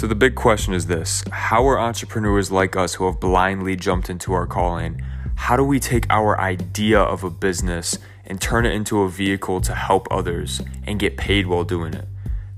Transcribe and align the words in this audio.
So, 0.00 0.06
the 0.06 0.14
big 0.14 0.34
question 0.34 0.72
is 0.72 0.86
this 0.86 1.22
How 1.30 1.68
are 1.68 1.78
entrepreneurs 1.78 2.50
like 2.50 2.74
us 2.74 2.94
who 2.94 3.04
have 3.04 3.20
blindly 3.20 3.76
jumped 3.76 4.08
into 4.08 4.32
our 4.32 4.46
calling? 4.46 5.02
How 5.34 5.58
do 5.58 5.62
we 5.62 5.78
take 5.78 6.06
our 6.08 6.40
idea 6.40 6.98
of 6.98 7.22
a 7.22 7.28
business 7.28 7.98
and 8.24 8.40
turn 8.40 8.64
it 8.64 8.72
into 8.72 9.02
a 9.02 9.10
vehicle 9.10 9.60
to 9.60 9.74
help 9.74 10.08
others 10.10 10.62
and 10.86 10.98
get 10.98 11.18
paid 11.18 11.48
while 11.48 11.64
doing 11.64 11.92
it? 11.92 12.08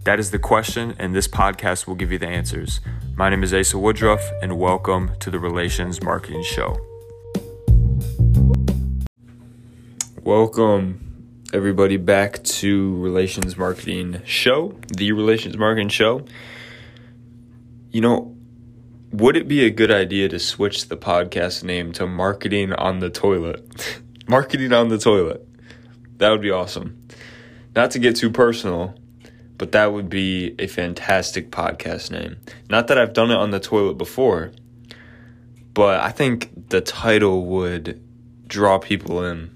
That 0.05 0.21
is 0.21 0.31
the 0.31 0.39
question, 0.39 0.95
and 1.01 1.17
this 1.17 1.27
podcast 1.27 1.89
will 1.89 1.97
give 1.97 2.13
you 2.13 2.19
the 2.19 2.29
answers. 2.29 2.79
My 3.17 3.29
name 3.29 3.43
is 3.43 3.53
Asa 3.53 3.77
Woodruff, 3.77 4.23
and 4.41 4.57
welcome 4.57 5.11
to 5.19 5.29
the 5.29 5.41
Relations 5.41 6.01
Marketing 6.01 6.45
Show. 6.45 6.79
Welcome, 10.23 11.49
everybody, 11.53 11.97
back 11.97 12.45
to 12.45 12.97
Relations 12.99 13.57
Marketing 13.57 14.23
Show, 14.25 14.77
the 14.97 15.11
Relations 15.11 15.57
Marketing 15.57 15.89
Show. 15.89 16.25
You 17.93 18.01
know, 18.01 18.35
would 19.11 19.37
it 19.37 19.47
be 19.47 19.67
a 19.67 19.71
good 19.71 19.91
idea 19.91 20.27
to 20.31 20.39
switch 20.39 20.89
the 20.89 20.97
podcast 20.97 21.63
name 21.63 21.93
to 21.93 22.07
Marketing 22.07 22.73
on 22.73 23.01
the 23.01 23.11
Toilet? 23.11 24.01
Marketing 24.27 24.73
on 24.73 24.89
the 24.89 24.97
Toilet. 24.97 25.47
That 26.17 26.31
would 26.31 26.41
be 26.41 26.51
awesome. 26.51 27.07
Not 27.77 27.91
to 27.91 27.99
get 27.99 28.17
too 28.17 28.31
personal, 28.31 28.95
but 29.59 29.73
that 29.73 29.93
would 29.93 30.09
be 30.09 30.55
a 30.59 30.69
fantastic 30.69 31.51
podcast 31.51 32.11
name. 32.11 32.39
Not 32.71 32.87
that 32.89 32.97
I've 32.97 33.13
done 33.13 33.31
it 33.31 33.37
on 33.37 33.51
the 33.51 33.61
toilet 33.61 33.99
before, 33.99 34.53
but 35.75 36.01
I 36.01 36.13
think 36.13 36.71
the 36.71 36.81
title 36.81 37.45
would 37.45 38.03
draw 38.47 38.79
people 38.79 39.23
in 39.23 39.51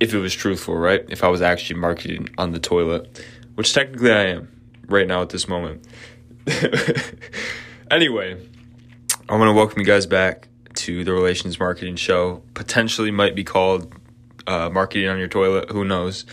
if 0.00 0.12
it 0.12 0.18
was 0.18 0.34
truthful, 0.34 0.76
right? 0.76 1.04
If 1.08 1.22
I 1.22 1.28
was 1.28 1.40
actually 1.40 1.78
marketing 1.78 2.30
on 2.36 2.50
the 2.50 2.58
toilet, 2.58 3.24
which 3.54 3.72
technically 3.72 4.10
I 4.10 4.24
am 4.24 4.48
right 4.88 5.06
now 5.06 5.22
at 5.22 5.28
this 5.28 5.46
moment. 5.46 5.86
anyway, 7.90 8.40
I 9.28 9.36
want 9.36 9.48
to 9.48 9.52
welcome 9.52 9.80
you 9.80 9.84
guys 9.84 10.06
back 10.06 10.48
to 10.76 11.04
the 11.04 11.12
Relations 11.12 11.58
Marketing 11.58 11.96
Show. 11.96 12.42
Potentially 12.54 13.10
might 13.10 13.34
be 13.34 13.44
called 13.44 13.92
uh, 14.46 14.70
Marketing 14.70 15.08
on 15.08 15.18
Your 15.18 15.28
Toilet, 15.28 15.70
who 15.70 15.84
knows? 15.84 16.24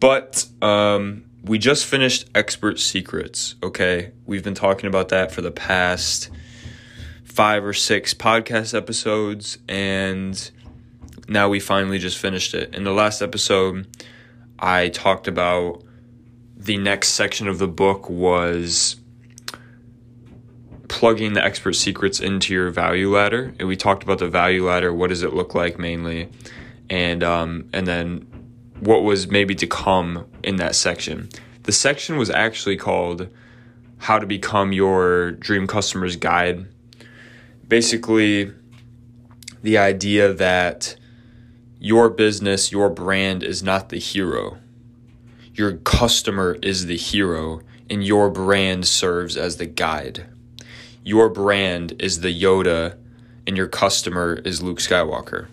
But 0.00 0.46
um, 0.62 1.24
we 1.44 1.58
just 1.58 1.84
finished 1.84 2.28
Expert 2.34 2.78
Secrets, 2.78 3.56
okay? 3.62 4.12
We've 4.24 4.44
been 4.44 4.54
talking 4.54 4.86
about 4.86 5.10
that 5.10 5.32
for 5.32 5.42
the 5.42 5.50
past 5.50 6.30
five 7.24 7.64
or 7.64 7.74
six 7.74 8.14
podcast 8.14 8.74
episodes, 8.74 9.58
and 9.68 10.50
now 11.28 11.48
we 11.48 11.60
finally 11.60 11.98
just 11.98 12.16
finished 12.16 12.54
it. 12.54 12.74
In 12.74 12.84
the 12.84 12.92
last 12.92 13.20
episode, 13.20 13.86
I 14.58 14.88
talked 14.88 15.28
about 15.28 15.82
the 16.56 16.78
next 16.78 17.10
section 17.10 17.48
of 17.48 17.58
the 17.58 17.68
book 17.68 18.08
was 18.08 18.96
plugging 20.88 21.32
the 21.32 21.44
expert 21.44 21.74
secrets 21.74 22.20
into 22.20 22.54
your 22.54 22.70
value 22.70 23.14
ladder. 23.14 23.54
And 23.58 23.68
we 23.68 23.76
talked 23.76 24.02
about 24.02 24.18
the 24.18 24.28
value 24.28 24.66
ladder. 24.66 24.92
What 24.92 25.08
does 25.08 25.22
it 25.22 25.34
look 25.34 25.54
like 25.54 25.78
mainly? 25.78 26.28
And 26.88 27.22
um, 27.22 27.68
and 27.72 27.86
then 27.86 28.26
what 28.80 29.02
was 29.02 29.28
maybe 29.28 29.54
to 29.56 29.66
come 29.66 30.26
in 30.42 30.56
that 30.56 30.74
section. 30.74 31.28
The 31.64 31.72
section 31.72 32.16
was 32.16 32.30
actually 32.30 32.76
called 32.76 33.28
"How 33.98 34.18
to 34.18 34.26
Become 34.26 34.72
Your 34.72 35.32
Dream 35.32 35.66
Customer's 35.66 36.16
Guide." 36.16 36.66
Basically, 37.66 38.52
the 39.62 39.78
idea 39.78 40.32
that 40.32 40.96
your 41.80 42.08
business, 42.08 42.70
your 42.70 42.88
brand 42.88 43.42
is 43.42 43.62
not 43.62 43.88
the 43.88 43.98
hero. 43.98 44.58
Your 45.54 45.78
customer 45.78 46.58
is 46.62 46.86
the 46.86 46.96
hero, 46.96 47.62
and 47.90 48.04
your 48.04 48.30
brand 48.30 48.86
serves 48.86 49.36
as 49.36 49.56
the 49.56 49.66
guide 49.66 50.28
your 51.06 51.28
brand 51.28 51.94
is 52.00 52.20
the 52.20 52.42
Yoda 52.42 52.96
and 53.46 53.56
your 53.56 53.68
customer 53.68 54.40
is 54.44 54.60
Luke 54.60 54.78
Skywalker. 54.78 55.46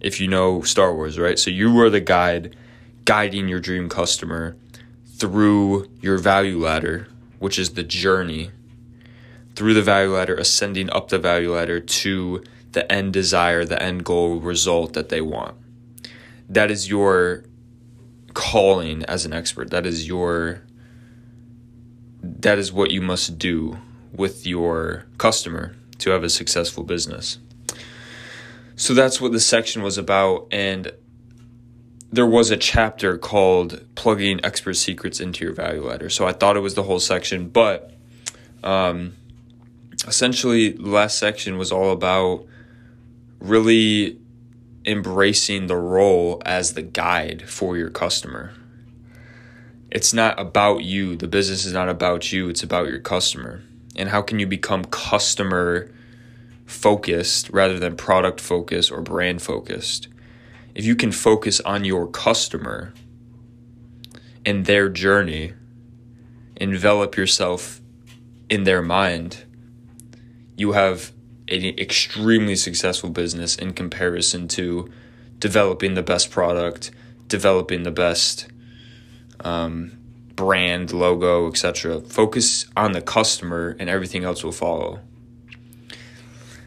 If 0.00 0.22
you 0.22 0.26
know 0.26 0.62
Star 0.62 0.94
Wars, 0.94 1.18
right? 1.18 1.38
So 1.38 1.50
you 1.50 1.78
are 1.80 1.90
the 1.90 2.00
guide 2.00 2.56
guiding 3.04 3.46
your 3.46 3.60
dream 3.60 3.90
customer 3.90 4.56
through 5.04 5.90
your 6.00 6.16
value 6.16 6.58
ladder, 6.58 7.08
which 7.40 7.58
is 7.58 7.74
the 7.74 7.82
journey, 7.82 8.52
through 9.54 9.74
the 9.74 9.82
value 9.82 10.14
ladder, 10.14 10.34
ascending 10.34 10.88
up 10.88 11.10
the 11.10 11.18
value 11.18 11.54
ladder 11.54 11.78
to 11.78 12.42
the 12.72 12.90
end 12.90 13.12
desire, 13.12 13.66
the 13.66 13.80
end 13.82 14.06
goal 14.06 14.40
result 14.40 14.94
that 14.94 15.10
they 15.10 15.20
want. 15.20 15.54
That 16.48 16.70
is 16.70 16.88
your 16.88 17.44
calling 18.32 19.04
as 19.04 19.26
an 19.26 19.34
expert. 19.34 19.68
That 19.68 19.84
is 19.84 20.08
your 20.08 20.62
that 22.22 22.58
is 22.58 22.72
what 22.72 22.90
you 22.90 23.02
must 23.02 23.38
do 23.38 23.76
with 24.14 24.46
your 24.46 25.06
customer 25.18 25.74
to 25.98 26.10
have 26.10 26.22
a 26.22 26.30
successful 26.30 26.84
business. 26.84 27.38
So 28.76 28.94
that's 28.94 29.20
what 29.20 29.32
the 29.32 29.40
section 29.40 29.82
was 29.82 29.98
about. 29.98 30.48
And 30.50 30.92
there 32.12 32.26
was 32.26 32.50
a 32.50 32.56
chapter 32.56 33.18
called 33.18 33.84
plugging 33.94 34.40
expert 34.44 34.74
secrets 34.74 35.20
into 35.20 35.44
your 35.44 35.54
value 35.54 35.86
ladder. 35.86 36.10
So 36.10 36.26
I 36.26 36.32
thought 36.32 36.56
it 36.56 36.60
was 36.60 36.74
the 36.74 36.82
whole 36.82 37.00
section, 37.00 37.48
but 37.48 37.92
um, 38.62 39.14
essentially, 40.06 40.70
the 40.70 40.88
last 40.88 41.18
section 41.18 41.58
was 41.58 41.70
all 41.72 41.90
about 41.90 42.46
really 43.40 44.18
embracing 44.86 45.66
the 45.66 45.76
role 45.76 46.42
as 46.44 46.74
the 46.74 46.82
guide 46.82 47.48
for 47.48 47.76
your 47.76 47.90
customer. 47.90 48.52
It's 49.90 50.12
not 50.12 50.38
about 50.38 50.82
you. 50.82 51.16
The 51.16 51.28
business 51.28 51.64
is 51.64 51.72
not 51.72 51.88
about 51.88 52.32
you. 52.32 52.48
It's 52.48 52.62
about 52.62 52.88
your 52.88 52.98
customer 53.00 53.62
and 53.96 54.08
how 54.08 54.22
can 54.22 54.38
you 54.38 54.46
become 54.46 54.84
customer 54.84 55.90
focused 56.66 57.50
rather 57.50 57.78
than 57.78 57.96
product 57.96 58.40
focused 58.40 58.90
or 58.90 59.00
brand 59.00 59.42
focused? 59.42 60.08
If 60.74 60.84
you 60.84 60.96
can 60.96 61.12
focus 61.12 61.60
on 61.60 61.84
your 61.84 62.06
customer 62.08 62.92
and 64.44 64.66
their 64.66 64.88
journey 64.88 65.52
envelop 66.56 67.16
yourself 67.16 67.80
in 68.48 68.64
their 68.64 68.82
mind 68.82 69.44
you 70.56 70.72
have 70.72 71.12
an 71.48 71.64
extremely 71.78 72.56
successful 72.56 73.10
business 73.10 73.56
in 73.56 73.72
comparison 73.72 74.46
to 74.48 74.90
developing 75.38 75.94
the 75.94 76.02
best 76.02 76.30
product 76.30 76.90
developing 77.28 77.82
the 77.82 77.90
best 77.90 78.46
um, 79.40 79.93
brand, 80.36 80.92
logo, 80.92 81.48
etc. 81.48 82.00
Focus 82.00 82.66
on 82.76 82.92
the 82.92 83.00
customer 83.00 83.76
and 83.78 83.88
everything 83.88 84.24
else 84.24 84.42
will 84.44 84.52
follow. 84.52 85.00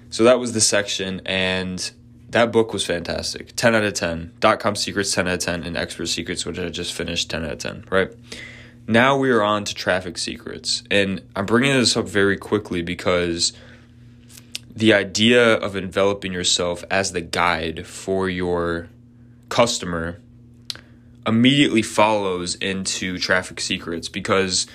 So 0.09 0.23
that 0.23 0.39
was 0.39 0.53
the 0.53 0.61
section 0.61 1.21
and 1.25 1.91
that 2.29 2.51
book 2.51 2.73
was 2.73 2.85
fantastic. 2.85 3.55
10 3.55 3.75
out 3.75 3.83
of 3.83 3.93
10. 3.93 4.33
Dot 4.39 4.59
com 4.59 4.75
secrets 4.75 5.13
10 5.13 5.27
out 5.27 5.35
of 5.35 5.39
10 5.39 5.63
and 5.63 5.77
expert 5.77 6.07
secrets 6.07 6.45
which 6.45 6.59
I 6.59 6.69
just 6.69 6.93
finished 6.93 7.29
10 7.29 7.45
out 7.45 7.51
of 7.51 7.57
10, 7.59 7.85
right? 7.89 8.11
Now 8.87 9.17
we 9.17 9.31
are 9.31 9.43
on 9.43 9.65
to 9.65 9.75
traffic 9.75 10.17
secrets. 10.17 10.83
And 10.89 11.21
I'm 11.35 11.45
bringing 11.45 11.73
this 11.73 11.97
up 11.97 12.07
very 12.07 12.37
quickly 12.37 12.81
because 12.81 13.51
the 14.73 14.93
idea 14.93 15.55
of 15.55 15.75
enveloping 15.75 16.31
yourself 16.31 16.85
as 16.89 17.11
the 17.11 17.21
guide 17.21 17.85
for 17.85 18.29
your 18.29 18.89
customer 19.49 20.19
immediately 21.27 21.81
follows 21.81 22.55
into 22.55 23.17
Traffic 23.17 23.59
Secrets 23.59 24.07
because 24.07 24.65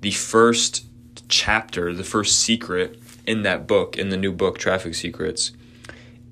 the 0.00 0.10
first 0.10 0.86
chapter, 1.28 1.92
the 1.92 2.04
first 2.04 2.40
secret 2.40 2.98
in 3.26 3.42
that 3.42 3.66
book, 3.66 3.98
in 3.98 4.08
the 4.08 4.16
new 4.16 4.32
book, 4.32 4.58
Traffic 4.58 4.94
Secrets, 4.94 5.52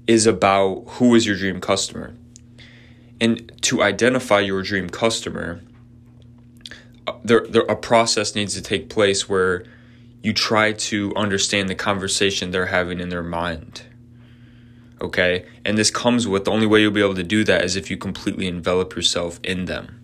is 0.06 0.26
about 0.26 0.84
who 0.86 1.14
is 1.14 1.26
your 1.26 1.36
dream 1.36 1.60
customer. 1.60 2.14
And 3.20 3.52
to 3.62 3.82
identify 3.82 4.40
your 4.40 4.62
dream 4.62 4.88
customer, 4.88 5.60
uh, 7.06 7.14
there, 7.22 7.46
there 7.48 7.62
a 7.62 7.76
process 7.76 8.34
needs 8.34 8.54
to 8.54 8.62
take 8.62 8.88
place 8.88 9.28
where 9.28 9.64
you 10.22 10.32
try 10.32 10.72
to 10.72 11.14
understand 11.14 11.68
the 11.68 11.74
conversation 11.74 12.50
they're 12.50 12.66
having 12.66 12.98
in 12.98 13.10
their 13.10 13.22
mind 13.22 13.82
okay? 15.00 15.46
And 15.64 15.76
this 15.76 15.90
comes 15.90 16.26
with 16.26 16.44
the 16.44 16.50
only 16.50 16.66
way 16.66 16.80
you'll 16.80 16.90
be 16.90 17.02
able 17.02 17.14
to 17.14 17.22
do 17.22 17.44
that 17.44 17.64
is 17.64 17.76
if 17.76 17.90
you 17.90 17.96
completely 17.96 18.46
envelop 18.46 18.94
yourself 18.94 19.40
in 19.42 19.66
them. 19.66 20.00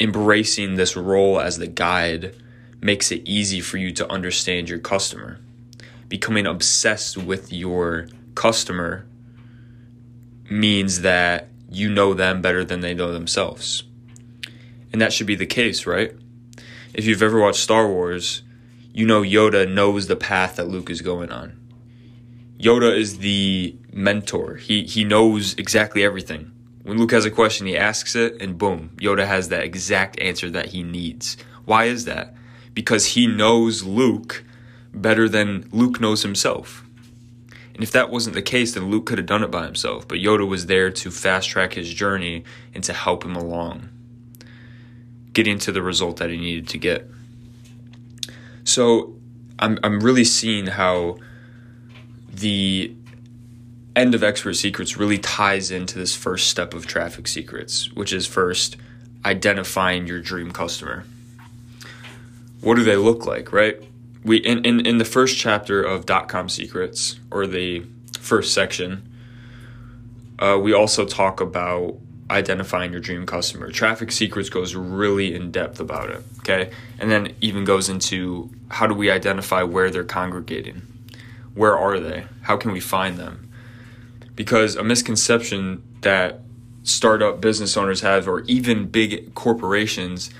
Embracing 0.00 0.74
this 0.74 0.96
role 0.96 1.40
as 1.40 1.58
the 1.58 1.66
guide 1.66 2.34
makes 2.80 3.10
it 3.10 3.22
easy 3.24 3.60
for 3.60 3.76
you 3.76 3.92
to 3.92 4.10
understand 4.10 4.68
your 4.68 4.78
customer. 4.78 5.40
Becoming 6.08 6.46
obsessed 6.46 7.16
with 7.16 7.52
your 7.52 8.08
customer 8.34 9.06
means 10.50 11.00
that 11.02 11.48
you 11.70 11.90
know 11.90 12.14
them 12.14 12.40
better 12.40 12.64
than 12.64 12.80
they 12.80 12.94
know 12.94 13.12
themselves. 13.12 13.82
And 14.92 15.02
that 15.02 15.12
should 15.12 15.26
be 15.26 15.34
the 15.34 15.46
case, 15.46 15.86
right? 15.86 16.14
If 16.94 17.04
you've 17.04 17.22
ever 17.22 17.40
watched 17.40 17.60
Star 17.60 17.86
Wars, 17.86 18.42
you 18.94 19.04
know 19.04 19.20
Yoda 19.20 19.70
knows 19.70 20.06
the 20.06 20.16
path 20.16 20.56
that 20.56 20.68
Luke 20.68 20.88
is 20.88 21.02
going 21.02 21.30
on 21.30 21.57
Yoda 22.58 22.96
is 22.96 23.18
the 23.18 23.76
mentor. 23.92 24.56
He 24.56 24.84
he 24.84 25.04
knows 25.04 25.54
exactly 25.54 26.04
everything. 26.04 26.52
When 26.82 26.98
Luke 26.98 27.12
has 27.12 27.24
a 27.24 27.30
question, 27.30 27.66
he 27.66 27.76
asks 27.76 28.16
it, 28.16 28.40
and 28.40 28.56
boom, 28.56 28.90
Yoda 28.96 29.26
has 29.26 29.50
that 29.50 29.62
exact 29.62 30.18
answer 30.20 30.48
that 30.50 30.66
he 30.66 30.82
needs. 30.82 31.36
Why 31.64 31.84
is 31.84 32.06
that? 32.06 32.34
because 32.78 33.06
he 33.06 33.26
knows 33.26 33.82
Luke 33.82 34.44
better 34.94 35.28
than 35.28 35.68
Luke 35.72 36.00
knows 36.00 36.22
himself. 36.22 36.84
And 37.74 37.82
if 37.82 37.90
that 37.90 38.08
wasn't 38.08 38.36
the 38.36 38.42
case, 38.42 38.72
then 38.72 38.88
Luke 38.88 39.04
could 39.04 39.18
have 39.18 39.26
done 39.26 39.42
it 39.42 39.50
by 39.50 39.64
himself. 39.64 40.06
But 40.06 40.18
Yoda 40.18 40.46
was 40.46 40.66
there 40.66 40.88
to 40.92 41.10
fast 41.10 41.48
track 41.48 41.72
his 41.72 41.92
journey 41.92 42.44
and 42.72 42.84
to 42.84 42.92
help 42.92 43.24
him 43.24 43.34
along, 43.34 43.88
getting 45.32 45.58
to 45.58 45.72
the 45.72 45.82
result 45.82 46.18
that 46.18 46.30
he 46.30 46.36
needed 46.36 46.68
to 46.68 46.78
get. 46.78 47.10
So 48.62 49.16
I'm, 49.58 49.80
I'm 49.82 49.98
really 49.98 50.22
seeing 50.22 50.68
how 50.68 51.16
the 52.38 52.94
end 53.96 54.14
of 54.14 54.22
Expert 54.22 54.54
Secrets 54.54 54.96
really 54.96 55.18
ties 55.18 55.70
into 55.70 55.98
this 55.98 56.14
first 56.14 56.48
step 56.48 56.74
of 56.74 56.86
Traffic 56.86 57.26
Secrets, 57.26 57.92
which 57.92 58.12
is 58.12 58.26
first 58.26 58.76
identifying 59.24 60.06
your 60.06 60.20
dream 60.20 60.52
customer. 60.52 61.04
What 62.60 62.76
do 62.76 62.84
they 62.84 62.96
look 62.96 63.26
like, 63.26 63.52
right? 63.52 63.82
We 64.24 64.38
in, 64.38 64.64
in, 64.64 64.86
in 64.86 64.98
the 64.98 65.04
first 65.04 65.38
chapter 65.38 65.82
of 65.82 66.06
dot 66.06 66.28
com 66.28 66.48
secrets 66.48 67.18
or 67.30 67.46
the 67.46 67.84
first 68.20 68.52
section, 68.52 69.08
uh, 70.38 70.58
we 70.60 70.72
also 70.72 71.04
talk 71.04 71.40
about 71.40 71.96
identifying 72.30 72.92
your 72.92 73.00
dream 73.00 73.24
customer. 73.26 73.70
Traffic 73.70 74.12
Secrets 74.12 74.50
goes 74.50 74.74
really 74.74 75.34
in 75.34 75.50
depth 75.50 75.80
about 75.80 76.10
it, 76.10 76.22
okay? 76.40 76.70
And 76.98 77.10
then 77.10 77.34
even 77.40 77.64
goes 77.64 77.88
into 77.88 78.50
how 78.68 78.86
do 78.86 78.94
we 78.94 79.10
identify 79.10 79.62
where 79.62 79.90
they're 79.90 80.04
congregating? 80.04 80.82
Where 81.58 81.76
are 81.76 81.98
they? 81.98 82.24
How 82.42 82.56
can 82.56 82.70
we 82.70 82.78
find 82.78 83.16
them? 83.16 83.50
Because 84.36 84.76
a 84.76 84.84
misconception 84.84 85.82
that 86.02 86.42
startup 86.84 87.40
business 87.40 87.76
owners 87.76 88.02
have 88.02 88.28
or 88.28 88.42
even 88.42 88.86
big 88.86 89.34
corporations 89.34 90.30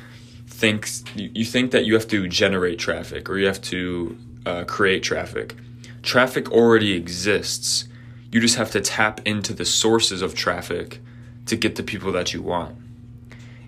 thinks 0.47 1.03
you 1.17 1.45
think 1.45 1.73
that 1.73 1.85
you 1.85 1.95
have 1.95 2.07
to 2.07 2.29
generate 2.29 2.79
traffic 2.79 3.29
or 3.29 3.37
you 3.37 3.49
have 3.49 3.61
to 3.63 4.17
uh, 4.47 4.63
create 4.63 5.03
traffic. 5.03 5.57
Traffic 6.03 6.53
already 6.53 6.93
exists. 6.93 7.89
You 8.31 8.41
just 8.41 8.55
have 8.55 8.71
to 8.71 8.81
tap 8.81 9.21
into 9.25 9.53
the 9.53 9.65
sources 9.65 10.23
of 10.23 10.37
traffic 10.37 11.01
to 11.47 11.57
get 11.57 11.75
the 11.75 11.83
people 11.83 12.13
that 12.13 12.33
you 12.33 12.43
want. 12.43 12.77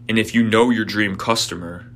And 0.08 0.20
if 0.20 0.36
you 0.36 0.44
know 0.44 0.70
your 0.70 0.84
dream 0.84 1.16
customer, 1.16 1.90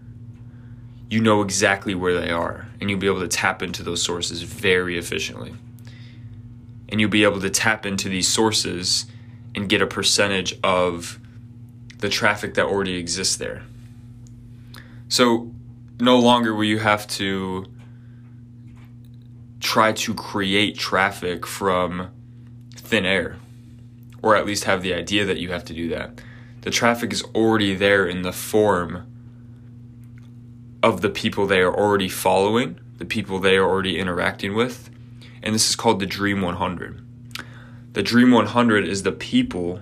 you 1.08 1.20
know 1.20 1.42
exactly 1.42 1.94
where 1.94 2.18
they 2.20 2.32
are 2.32 2.63
and 2.80 2.90
you'll 2.90 2.98
be 2.98 3.06
able 3.06 3.20
to 3.20 3.28
tap 3.28 3.62
into 3.62 3.82
those 3.82 4.02
sources 4.02 4.42
very 4.42 4.98
efficiently. 4.98 5.54
And 6.88 7.00
you'll 7.00 7.10
be 7.10 7.24
able 7.24 7.40
to 7.40 7.50
tap 7.50 7.86
into 7.86 8.08
these 8.08 8.28
sources 8.28 9.06
and 9.54 9.68
get 9.68 9.80
a 9.80 9.86
percentage 9.86 10.58
of 10.62 11.18
the 11.98 12.08
traffic 12.08 12.54
that 12.54 12.66
already 12.66 12.96
exists 12.96 13.36
there. 13.36 13.62
So 15.08 15.52
no 16.00 16.18
longer 16.18 16.54
will 16.54 16.64
you 16.64 16.80
have 16.80 17.06
to 17.08 17.66
try 19.60 19.92
to 19.92 20.14
create 20.14 20.76
traffic 20.76 21.46
from 21.46 22.10
thin 22.76 23.06
air, 23.06 23.36
or 24.22 24.36
at 24.36 24.44
least 24.44 24.64
have 24.64 24.82
the 24.82 24.92
idea 24.92 25.24
that 25.24 25.38
you 25.38 25.52
have 25.52 25.64
to 25.64 25.72
do 25.72 25.88
that. 25.88 26.20
The 26.62 26.70
traffic 26.70 27.12
is 27.12 27.22
already 27.34 27.74
there 27.74 28.06
in 28.06 28.22
the 28.22 28.32
form 28.32 29.06
of 30.84 31.00
the 31.00 31.08
people 31.08 31.46
they 31.46 31.62
are 31.62 31.74
already 31.74 32.10
following, 32.10 32.78
the 32.98 33.06
people 33.06 33.38
they 33.38 33.56
are 33.56 33.64
already 33.64 33.98
interacting 33.98 34.54
with, 34.54 34.90
and 35.42 35.54
this 35.54 35.70
is 35.70 35.74
called 35.74 35.98
the 35.98 36.04
Dream 36.04 36.42
100. 36.42 37.00
The 37.94 38.02
Dream 38.02 38.32
100 38.32 38.86
is 38.86 39.02
the 39.02 39.10
people 39.10 39.80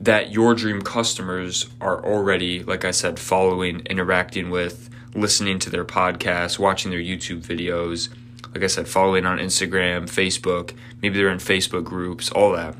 that 0.00 0.32
your 0.32 0.54
dream 0.54 0.80
customers 0.80 1.68
are 1.78 2.02
already, 2.02 2.62
like 2.62 2.86
I 2.86 2.90
said, 2.90 3.18
following, 3.18 3.80
interacting 3.80 4.48
with, 4.48 4.88
listening 5.14 5.58
to 5.58 5.68
their 5.68 5.84
podcasts, 5.84 6.58
watching 6.58 6.90
their 6.90 6.98
YouTube 6.98 7.42
videos, 7.42 8.08
like 8.54 8.64
I 8.64 8.66
said, 8.66 8.88
following 8.88 9.26
on 9.26 9.36
Instagram, 9.36 10.04
Facebook, 10.04 10.74
maybe 11.02 11.18
they're 11.18 11.28
in 11.28 11.36
Facebook 11.36 11.84
groups, 11.84 12.30
all 12.30 12.52
that. 12.52 12.76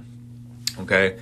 Okay? 0.79 1.19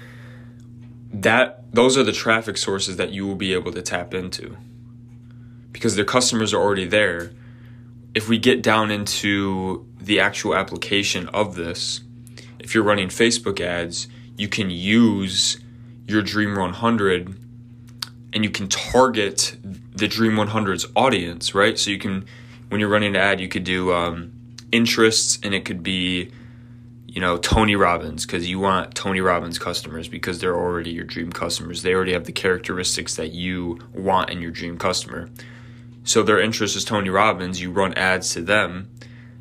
That 1.12 1.64
those 1.72 1.98
are 1.98 2.04
the 2.04 2.12
traffic 2.12 2.58
sources 2.58 2.96
that 2.96 3.10
you 3.10 3.26
will 3.26 3.34
be 3.34 3.52
able 3.54 3.72
to 3.72 3.82
tap 3.82 4.14
into. 4.14 4.56
Because 5.78 5.94
their 5.94 6.04
customers 6.04 6.52
are 6.52 6.60
already 6.60 6.86
there. 6.86 7.30
If 8.12 8.28
we 8.28 8.36
get 8.36 8.62
down 8.62 8.90
into 8.90 9.86
the 10.00 10.18
actual 10.18 10.56
application 10.56 11.28
of 11.28 11.54
this, 11.54 12.00
if 12.58 12.74
you're 12.74 12.82
running 12.82 13.08
Facebook 13.08 13.60
ads, 13.60 14.08
you 14.36 14.48
can 14.48 14.70
use 14.70 15.58
your 16.08 16.20
Dream 16.22 16.56
100 16.56 17.36
and 18.32 18.44
you 18.44 18.50
can 18.50 18.66
target 18.66 19.56
the 19.62 20.08
Dream 20.08 20.32
100's 20.32 20.86
audience, 20.96 21.54
right? 21.54 21.78
So 21.78 21.90
you 21.90 21.98
can, 21.98 22.26
when 22.70 22.80
you're 22.80 22.88
running 22.88 23.14
an 23.14 23.22
ad, 23.22 23.40
you 23.40 23.48
could 23.48 23.64
do 23.64 23.92
um, 23.92 24.32
interests 24.72 25.38
and 25.44 25.54
it 25.54 25.64
could 25.64 25.84
be, 25.84 26.32
you 27.06 27.20
know, 27.20 27.38
Tony 27.38 27.76
Robbins 27.76 28.26
because 28.26 28.48
you 28.48 28.58
want 28.58 28.96
Tony 28.96 29.20
Robbins 29.20 29.58
customers 29.60 30.08
because 30.08 30.40
they're 30.40 30.56
already 30.56 30.90
your 30.90 31.04
dream 31.04 31.30
customers. 31.30 31.82
They 31.82 31.94
already 31.94 32.14
have 32.14 32.24
the 32.24 32.32
characteristics 32.32 33.14
that 33.14 33.32
you 33.32 33.78
want 33.94 34.30
in 34.30 34.42
your 34.42 34.50
dream 34.50 34.76
customer. 34.76 35.30
So 36.08 36.22
their 36.22 36.40
interest 36.40 36.74
is 36.74 36.86
Tony 36.86 37.10
Robbins. 37.10 37.60
You 37.60 37.70
run 37.70 37.92
ads 37.92 38.32
to 38.32 38.40
them 38.40 38.90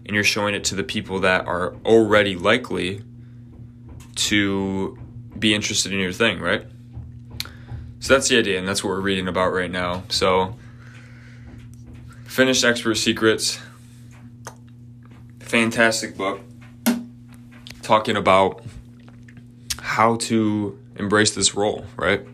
and 0.06 0.14
you're 0.14 0.26
showing 0.26 0.54
it 0.54 0.66
to 0.66 0.76
the 0.76 0.84
people 0.84 1.22
that 1.22 1.48
are 1.48 1.74
already 1.86 2.36
likely 2.36 3.04
to 4.16 5.00
be 5.40 5.56
interested 5.56 5.94
in 5.94 6.00
your 6.00 6.12
thing, 6.12 6.42
right? 6.42 6.66
So 8.02 8.14
that's 8.14 8.28
the 8.28 8.38
idea, 8.38 8.60
and 8.60 8.68
that's 8.68 8.84
what 8.84 8.90
we're 8.90 9.00
reading 9.00 9.30
about 9.30 9.54
right 9.54 9.72
now. 9.72 10.04
So, 10.10 10.58
finished 12.26 12.66
Expert 12.66 12.96
Secrets. 12.96 13.62
Fantastic 15.40 16.18
book. 16.18 16.42
Talking 17.82 18.18
about 18.18 18.62
how 19.80 20.18
to 20.18 20.78
embrace 20.98 21.34
this 21.34 21.56
role, 21.56 21.86
right? 21.96 22.28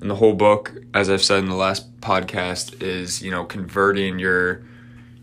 And 0.00 0.08
the 0.08 0.16
whole 0.16 0.32
book, 0.32 0.72
as 0.94 1.10
I've 1.10 1.22
said 1.22 1.40
in 1.40 1.50
the 1.50 1.54
last 1.54 1.91
podcast, 2.02 2.82
is, 2.82 3.22
you 3.22 3.30
know, 3.30 3.44
converting 3.44 4.18
your 4.18 4.62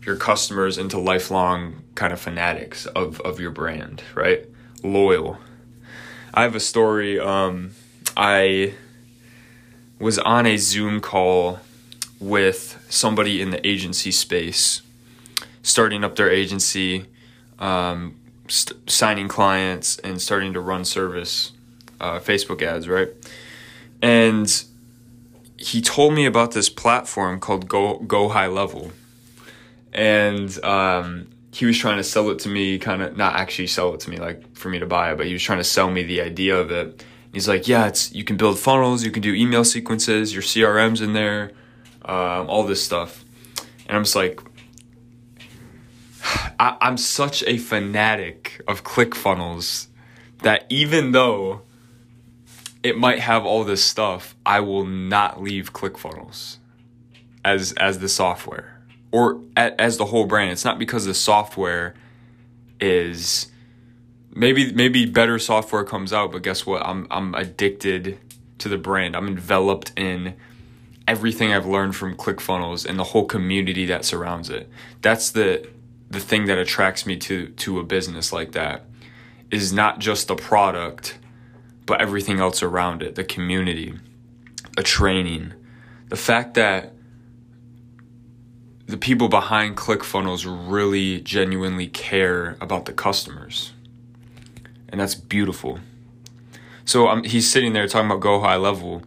your 0.04 0.16
customers 0.16 0.78
into 0.78 0.98
lifelong 0.98 1.82
kind 1.94 2.12
of 2.12 2.18
fanatics 2.18 2.86
of, 2.86 3.20
of 3.20 3.38
your 3.38 3.50
brand, 3.50 4.02
right? 4.14 4.46
Loyal, 4.82 5.38
I 6.32 6.42
have 6.42 6.54
a 6.54 6.60
story. 6.60 7.20
Um, 7.20 7.72
I 8.16 8.74
was 9.98 10.18
on 10.18 10.46
a 10.46 10.56
Zoom 10.56 11.00
call 11.00 11.60
with 12.18 12.82
somebody 12.88 13.42
in 13.42 13.50
the 13.50 13.66
agency 13.66 14.10
space, 14.10 14.82
starting 15.62 16.02
up 16.02 16.16
their 16.16 16.30
agency, 16.30 17.06
um, 17.58 18.16
st- 18.48 18.90
signing 18.90 19.28
clients, 19.28 19.98
and 19.98 20.20
starting 20.20 20.54
to 20.54 20.60
run 20.60 20.84
service 20.84 21.52
uh, 22.00 22.18
Facebook 22.18 22.62
ads, 22.62 22.88
right? 22.88 23.08
And 24.00 24.64
he 25.60 25.82
told 25.82 26.14
me 26.14 26.24
about 26.24 26.52
this 26.52 26.70
platform 26.70 27.38
called 27.38 27.68
Go 27.68 27.98
Go 27.98 28.30
High 28.30 28.46
Level, 28.46 28.90
and 29.92 30.64
um, 30.64 31.28
he 31.52 31.66
was 31.66 31.76
trying 31.76 31.98
to 31.98 32.02
sell 32.04 32.30
it 32.30 32.38
to 32.40 32.48
me, 32.48 32.78
kind 32.78 33.02
of 33.02 33.16
not 33.16 33.36
actually 33.36 33.66
sell 33.66 33.92
it 33.92 34.00
to 34.00 34.10
me, 34.10 34.16
like 34.16 34.56
for 34.56 34.70
me 34.70 34.78
to 34.78 34.86
buy 34.86 35.12
it, 35.12 35.16
but 35.16 35.26
he 35.26 35.34
was 35.34 35.42
trying 35.42 35.58
to 35.58 35.64
sell 35.64 35.90
me 35.90 36.02
the 36.02 36.22
idea 36.22 36.56
of 36.56 36.70
it. 36.70 37.04
He's 37.32 37.46
like, 37.46 37.68
yeah, 37.68 37.88
it's 37.88 38.10
you 38.12 38.24
can 38.24 38.38
build 38.38 38.58
funnels, 38.58 39.04
you 39.04 39.10
can 39.10 39.22
do 39.22 39.34
email 39.34 39.62
sequences, 39.62 40.32
your 40.32 40.42
CRM's 40.42 41.02
in 41.02 41.12
there, 41.12 41.52
um, 42.06 42.48
all 42.48 42.64
this 42.64 42.82
stuff, 42.82 43.22
and 43.86 43.98
I'm 43.98 44.04
just 44.04 44.16
like, 44.16 44.40
I, 46.58 46.78
I'm 46.80 46.96
such 46.96 47.44
a 47.46 47.58
fanatic 47.58 48.62
of 48.66 48.82
ClickFunnels 48.82 49.88
that 50.38 50.64
even 50.70 51.12
though 51.12 51.62
it 52.82 52.96
might 52.96 53.20
have 53.20 53.44
all 53.44 53.64
this 53.64 53.84
stuff, 53.84 54.34
I 54.44 54.60
will 54.60 54.84
not 54.84 55.42
leave 55.42 55.72
ClickFunnels 55.72 56.58
as 57.44 57.72
as 57.72 57.98
the 57.98 58.08
software 58.08 58.80
or 59.12 59.40
as 59.56 59.96
the 59.96 60.06
whole 60.06 60.26
brand. 60.26 60.52
It's 60.52 60.64
not 60.64 60.78
because 60.78 61.04
the 61.04 61.14
software 61.14 61.94
is 62.80 63.50
maybe 64.34 64.72
maybe 64.72 65.06
better 65.06 65.38
software 65.38 65.84
comes 65.84 66.12
out, 66.12 66.32
but 66.32 66.42
guess 66.42 66.64
what? 66.66 66.84
I'm 66.84 67.06
I'm 67.10 67.34
addicted 67.34 68.18
to 68.58 68.68
the 68.68 68.78
brand. 68.78 69.16
I'm 69.16 69.26
enveloped 69.26 69.92
in 69.96 70.34
everything 71.08 71.52
I've 71.52 71.66
learned 71.66 71.96
from 71.96 72.16
ClickFunnels 72.16 72.86
and 72.86 72.98
the 72.98 73.04
whole 73.04 73.24
community 73.24 73.86
that 73.86 74.04
surrounds 74.04 74.48
it. 74.48 74.70
That's 75.02 75.30
the 75.30 75.68
the 76.08 76.20
thing 76.20 76.46
that 76.46 76.58
attracts 76.58 77.06
me 77.06 77.16
to 77.18 77.48
to 77.48 77.78
a 77.78 77.84
business 77.84 78.32
like 78.32 78.52
that 78.52 78.84
is 79.50 79.72
not 79.72 79.98
just 79.98 80.28
the 80.28 80.36
product, 80.36 81.18
but 81.90 82.00
everything 82.00 82.38
else 82.38 82.62
around 82.62 83.02
it, 83.02 83.16
the 83.16 83.24
community, 83.24 83.92
a 84.78 84.82
training, 84.84 85.52
the 86.08 86.14
fact 86.14 86.54
that 86.54 86.92
the 88.86 88.96
people 88.96 89.28
behind 89.28 89.76
ClickFunnels 89.76 90.46
really 90.46 91.20
genuinely 91.20 91.88
care 91.88 92.56
about 92.60 92.84
the 92.84 92.92
customers. 92.92 93.72
And 94.88 95.00
that's 95.00 95.16
beautiful. 95.16 95.80
So 96.84 97.08
um, 97.08 97.24
he's 97.24 97.50
sitting 97.50 97.72
there 97.72 97.88
talking 97.88 98.06
about 98.06 98.20
go 98.20 98.38
high 98.38 98.54
level. 98.54 99.02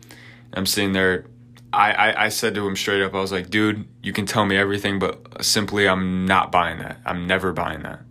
I'm 0.53 0.65
sitting 0.65 0.91
there 0.91 1.27
I, 1.71 1.91
I, 1.91 2.25
I 2.25 2.29
said 2.29 2.53
to 2.55 2.67
him 2.67 2.75
straight 2.75 3.01
up, 3.01 3.15
I 3.15 3.21
was 3.21 3.31
like, 3.31 3.49
dude, 3.49 3.87
you 4.03 4.11
can 4.11 4.25
tell 4.25 4.45
me 4.45 4.57
everything, 4.57 4.99
but 4.99 5.41
simply 5.41 5.87
I'm 5.87 6.25
not 6.25 6.51
buying 6.51 6.79
that. 6.79 6.97
I'm 7.05 7.27
never 7.27 7.53
buying 7.53 7.83
that. 7.83 8.01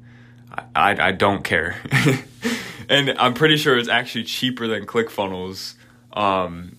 I, 0.51 0.93
I, 0.93 1.09
I 1.09 1.13
don't 1.13 1.45
care. 1.45 1.77
and 2.93 3.19
I'm 3.19 3.33
pretty 3.33 3.57
sure 3.57 3.79
it's 3.79 3.89
actually 3.89 4.25
cheaper 4.25 4.69
than 4.69 4.85
ClickFunnels. 4.85 5.75
Um, 6.13 6.77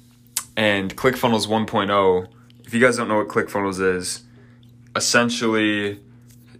and 0.55 0.95
ClickFunnels 0.95 1.47
1.0, 1.47 2.27
if 2.65 2.73
you 2.73 2.79
guys 2.79 2.97
don't 2.97 3.07
know 3.07 3.15
what 3.15 3.29
ClickFunnels 3.29 3.81
is, 3.81 4.21
essentially, 4.95 5.99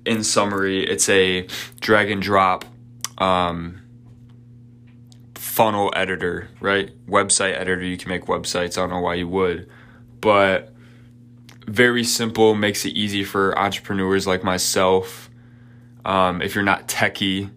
in 0.08 0.24
summary, 0.24 0.84
it's 0.84 1.08
a 1.08 1.48
drag 1.80 2.10
and 2.10 2.20
drop 2.20 2.66
um, 3.20 3.80
funnel 5.36 5.94
editor, 5.96 6.50
right? 6.60 6.90
Website 7.06 7.54
editor. 7.54 7.84
You 7.84 7.98
can 7.98 8.10
make 8.10 8.24
websites. 8.24 8.76
I 8.76 8.82
don't 8.82 8.90
know 8.90 9.02
why 9.02 9.14
you 9.14 9.28
would, 9.28 9.70
but 10.20 10.74
very 11.68 12.04
simple, 12.04 12.56
makes 12.56 12.86
it 12.86 12.94
easy 12.94 13.24
for 13.24 13.58
entrepreneurs 13.58 14.26
like 14.26 14.44
myself. 14.44 15.30
Um, 16.04 16.42
if 16.42 16.56
you're 16.56 16.64
not 16.64 16.88
techie, 16.88 17.52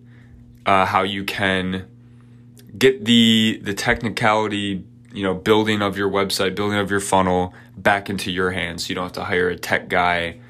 uh, 0.66 0.84
how 0.84 1.02
you 1.02 1.24
can 1.24 1.86
get 2.76 3.04
the 3.04 3.60
the 3.62 3.72
technicality, 3.72 4.84
you 5.12 5.22
know, 5.22 5.34
building 5.34 5.80
of 5.80 5.96
your 5.96 6.10
website, 6.10 6.54
building 6.54 6.78
of 6.78 6.90
your 6.90 7.00
funnel 7.00 7.54
back 7.76 8.10
into 8.10 8.30
your 8.30 8.50
hands. 8.50 8.84
So 8.84 8.88
you 8.90 8.94
don't 8.96 9.04
have 9.04 9.12
to 9.12 9.24
hire 9.24 9.48
a 9.48 9.56
tech 9.56 9.88
guy 9.88 10.40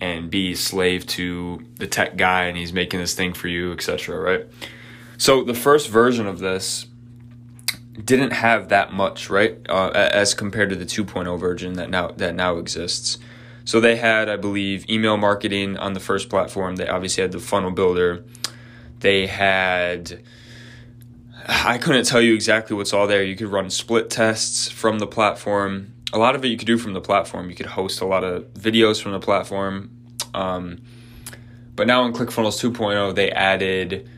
and 0.00 0.30
be 0.30 0.54
slave 0.54 1.06
to 1.06 1.64
the 1.76 1.86
tech 1.86 2.16
guy 2.16 2.44
and 2.44 2.56
he's 2.56 2.72
making 2.72 3.00
this 3.00 3.14
thing 3.14 3.32
for 3.32 3.48
you, 3.48 3.72
etc. 3.72 4.18
Right? 4.18 4.46
So 5.16 5.44
the 5.44 5.54
first 5.54 5.88
version 5.88 6.26
of 6.26 6.38
this 6.38 6.86
didn't 8.04 8.32
have 8.32 8.70
that 8.70 8.92
much, 8.92 9.28
right, 9.28 9.58
uh, 9.68 9.90
as 9.90 10.32
compared 10.32 10.70
to 10.70 10.76
the 10.76 10.86
2.0 10.86 11.38
version 11.38 11.74
that 11.74 11.90
now 11.90 12.08
that 12.08 12.34
now 12.34 12.56
exists. 12.56 13.18
So 13.64 13.78
they 13.78 13.96
had, 13.96 14.28
I 14.28 14.36
believe, 14.36 14.88
email 14.88 15.16
marketing 15.16 15.76
on 15.76 15.92
the 15.92 16.00
first 16.00 16.28
platform. 16.28 16.76
They 16.76 16.88
obviously 16.88 17.22
had 17.22 17.32
the 17.32 17.38
funnel 17.38 17.70
builder. 17.70 18.24
They 19.00 19.26
had 19.26 20.22
I 21.48 21.78
couldn't 21.78 22.04
tell 22.04 22.20
you 22.20 22.34
exactly 22.34 22.76
what's 22.76 22.92
all 22.92 23.06
there. 23.06 23.24
You 23.24 23.34
could 23.34 23.48
run 23.48 23.70
split 23.70 24.10
tests 24.10 24.68
from 24.68 24.98
the 24.98 25.06
platform 25.06 25.94
a 26.12 26.18
lot 26.18 26.34
of 26.34 26.44
it 26.44 26.48
you 26.48 26.56
could 26.56 26.66
do 26.66 26.78
from 26.78 26.92
the 26.92 27.00
platform. 27.00 27.50
You 27.50 27.56
could 27.56 27.66
host 27.66 28.00
a 28.00 28.06
lot 28.06 28.24
of 28.24 28.44
videos 28.54 29.00
from 29.00 29.12
the 29.12 29.20
platform. 29.20 29.90
Um, 30.34 30.82
but 31.76 31.86
now 31.86 32.04
in 32.04 32.12
ClickFunnels 32.12 32.60
2.0, 32.60 33.14
they 33.14 33.30
added, 33.30 34.08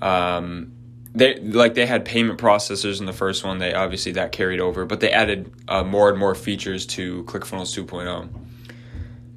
um, 0.00 0.72
they 1.14 1.38
like 1.40 1.74
they 1.74 1.84
had 1.84 2.04
payment 2.04 2.40
processors 2.40 3.00
in 3.00 3.06
the 3.06 3.12
first 3.12 3.44
one. 3.44 3.58
They 3.58 3.74
obviously 3.74 4.12
that 4.12 4.32
carried 4.32 4.60
over, 4.60 4.86
but 4.86 5.00
they 5.00 5.10
added 5.10 5.52
uh, 5.68 5.84
more 5.84 6.08
and 6.08 6.18
more 6.18 6.34
features 6.34 6.86
to 6.86 7.22
ClickFunnels 7.24 7.76
2.0. 7.76 8.30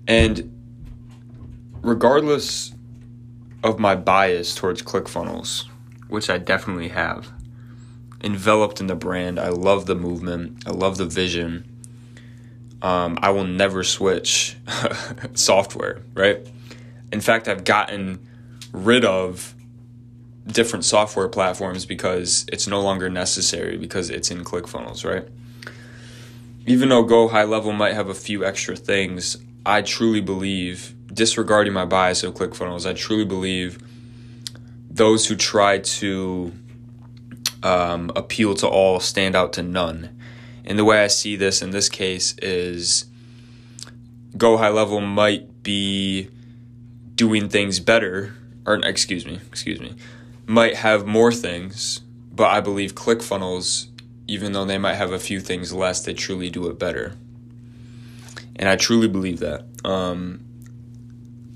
And 0.08 0.52
regardless 1.82 2.74
of 3.66 3.80
my 3.80 3.96
bias 3.96 4.56
towards 4.56 4.82
ClickFunnels, 4.82 5.66
which 6.08 6.30
I 6.30 6.38
definitely 6.38 6.90
have, 6.90 7.32
enveloped 8.24 8.80
in 8.80 8.88
the 8.88 8.96
brand, 8.96 9.40
I 9.40 9.50
love 9.50 9.86
the 9.86 9.96
movement, 9.96 10.64
I 10.66 10.72
love 10.72 10.98
the 10.98 11.06
vision 11.06 11.76
um, 12.86 13.18
I 13.22 13.32
will 13.32 13.46
never 13.46 13.84
switch 13.84 14.58
software, 15.34 16.04
right? 16.14 16.46
In 17.12 17.22
fact, 17.22 17.48
I've 17.48 17.64
gotten 17.64 18.28
rid 18.72 19.06
of 19.06 19.56
different 20.46 20.86
software 20.86 21.28
platforms 21.28 21.86
because 21.86 22.46
it's 22.52 22.68
no 22.68 22.82
longer 22.82 23.10
necessary 23.10 23.78
because 23.78 24.12
it's 24.12 24.30
in 24.30 24.44
ClickFunnels, 24.44 25.04
right? 25.04 25.28
Even 26.68 26.90
though 26.90 27.04
Go 27.04 27.28
High 27.28 27.44
Level 27.44 27.72
might 27.72 27.94
have 27.94 28.10
a 28.10 28.14
few 28.14 28.46
extra 28.46 28.76
things, 28.76 29.38
I 29.66 29.82
truly 29.82 30.22
believe, 30.22 30.95
disregarding 31.16 31.74
my 31.74 31.86
bias 31.86 32.24
of 32.24 32.34
ClickFunnels, 32.36 32.88
I 32.88 32.94
truly 32.94 33.26
believe 33.26 33.80
those 34.90 35.28
who 35.28 35.36
try 35.36 35.80
to 35.80 36.54
um, 37.64 38.12
appeal 38.16 38.54
to 38.56 38.68
all 38.68 39.00
stand 39.00 39.36
out 39.36 39.54
to 39.54 39.64
none. 39.64 40.16
And 40.64 40.78
the 40.78 40.86
way 40.86 41.04
I 41.04 41.08
see 41.08 41.36
this 41.36 41.62
in 41.62 41.72
this 41.72 41.90
case 41.90 42.36
is 42.42 43.06
Go 44.38 44.58
High 44.58 44.70
Level 44.70 45.02
might 45.02 45.64
be 45.64 46.30
doing 47.16 47.50
things 47.50 47.80
better, 47.80 48.36
or 48.66 48.76
excuse 48.76 49.26
me, 49.26 49.40
excuse 49.48 49.80
me, 49.80 49.96
might 50.46 50.76
have 50.76 51.06
more 51.06 51.32
things, 51.32 52.02
but 52.32 52.52
I 52.52 52.62
believe 52.62 52.94
ClickFunnels, 52.94 53.88
even 54.28 54.52
though 54.52 54.66
they 54.66 54.78
might 54.78 54.96
have 54.96 55.12
a 55.12 55.20
few 55.20 55.40
things 55.40 55.74
less, 55.74 56.04
they 56.04 56.14
truly 56.14 56.50
do 56.50 56.68
it 56.68 56.78
better. 56.78 57.16
And 58.58 58.70
I 58.70 58.76
truly 58.76 59.08
believe 59.08 59.40
that. 59.40 59.66
Um, 59.84 60.45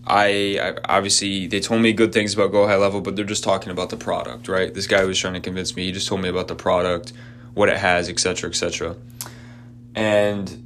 I, 0.09 0.57
I, 0.59 0.75
obviously 0.85 1.45
they 1.45 1.59
told 1.59 1.81
me 1.81 1.93
good 1.93 2.11
things 2.11 2.33
about 2.33 2.51
Go 2.51 2.67
High 2.67 2.77
Level, 2.77 2.99
but 2.99 3.15
they're 3.15 3.25
just 3.25 3.43
talking 3.43 3.71
about 3.71 3.91
the 3.91 3.97
product, 3.97 4.47
right? 4.47 4.73
This 4.73 4.87
guy 4.87 5.05
was 5.05 5.19
trying 5.19 5.35
to 5.35 5.39
convince 5.39 5.75
me. 5.75 5.85
He 5.85 5.91
just 5.91 6.07
told 6.07 6.21
me 6.21 6.29
about 6.29 6.47
the 6.47 6.55
product, 6.55 7.13
what 7.53 7.69
it 7.69 7.77
has, 7.77 8.09
etc., 8.09 8.49
etc. 8.49 8.95
And 9.93 10.65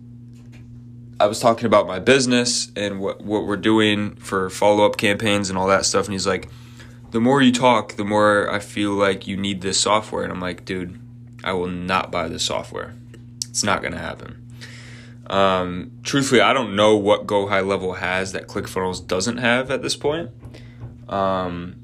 I 1.20 1.28
was 1.28 1.40
talking 1.40 1.66
about 1.66 1.88
my 1.88 2.00
business 2.00 2.72
and 2.76 3.00
what 3.00 3.22
what 3.22 3.46
we're 3.46 3.58
doing 3.58 4.16
for 4.16 4.50
follow 4.50 4.86
up 4.86 4.98
campaigns 4.98 5.50
and 5.50 5.58
all 5.58 5.68
that 5.68 5.86
stuff. 5.86 6.06
And 6.06 6.14
he's 6.14 6.28
like, 6.28 6.50
the 7.12 7.20
more 7.20 7.42
you 7.42 7.52
talk, 7.52 7.94
the 7.96 8.06
more 8.06 8.50
I 8.50 8.60
feel 8.60 8.92
like 8.92 9.28
you 9.28 9.36
need 9.36 9.62
this 9.62 9.80
software. 9.80 10.24
And 10.24 10.32
I'm 10.32 10.42
like, 10.42 10.66
dude, 10.66 11.00
I 11.44 11.54
will 11.54 11.68
not 11.68 12.12
buy 12.12 12.28
this 12.30 12.44
software. 12.44 12.96
It's 13.50 13.64
not 13.64 13.84
gonna 13.84 14.00
happen. 14.00 14.43
Um, 15.28 15.92
truthfully, 16.04 16.42
I 16.42 16.54
don't 16.54 16.76
know 16.76 16.98
what 16.98 17.26
Go 17.26 17.48
High 17.48 17.62
Level 17.62 17.94
has 17.94 18.34
that 18.34 18.48
ClickFunnels 18.48 19.06
doesn't 19.08 19.38
have 19.38 19.72
at 19.72 19.82
this 19.82 19.96
point. 19.96 20.32
Um, 21.08 21.76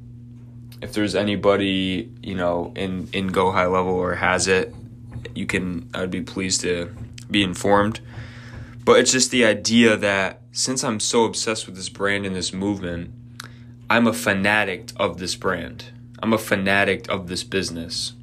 if 0.81 0.93
there's 0.93 1.15
anybody 1.15 2.11
you 2.21 2.35
know 2.35 2.71
in 2.75 3.09
in 3.13 3.27
Go 3.27 3.51
High 3.51 3.67
Level 3.67 3.93
or 3.93 4.15
has 4.15 4.47
it, 4.47 4.73
you 5.35 5.45
can 5.45 5.89
I'd 5.93 6.11
be 6.11 6.21
pleased 6.21 6.61
to 6.61 6.93
be 7.29 7.43
informed. 7.43 8.01
But 8.83 8.99
it's 8.99 9.11
just 9.11 9.31
the 9.31 9.45
idea 9.45 9.95
that 9.97 10.41
since 10.51 10.83
I'm 10.83 10.99
so 10.99 11.25
obsessed 11.25 11.67
with 11.67 11.75
this 11.75 11.89
brand 11.89 12.25
and 12.25 12.35
this 12.35 12.53
movement, 12.53 13.11
I'm 13.89 14.07
a 14.07 14.13
fanatic 14.13 14.91
of 14.97 15.19
this 15.19 15.35
brand. 15.35 15.85
I'm 16.21 16.33
a 16.33 16.37
fanatic 16.37 17.09
of 17.09 17.27
this 17.27 17.43
business. 17.43 18.13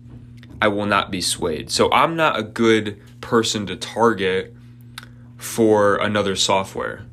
I 0.60 0.68
will 0.68 0.86
not 0.86 1.10
be 1.10 1.20
swayed. 1.20 1.70
So 1.70 1.90
I'm 1.92 2.16
not 2.16 2.38
a 2.38 2.42
good 2.42 3.00
person 3.20 3.66
to 3.66 3.76
target 3.76 4.54
for 5.36 5.96
another 5.96 6.36
software. 6.36 7.06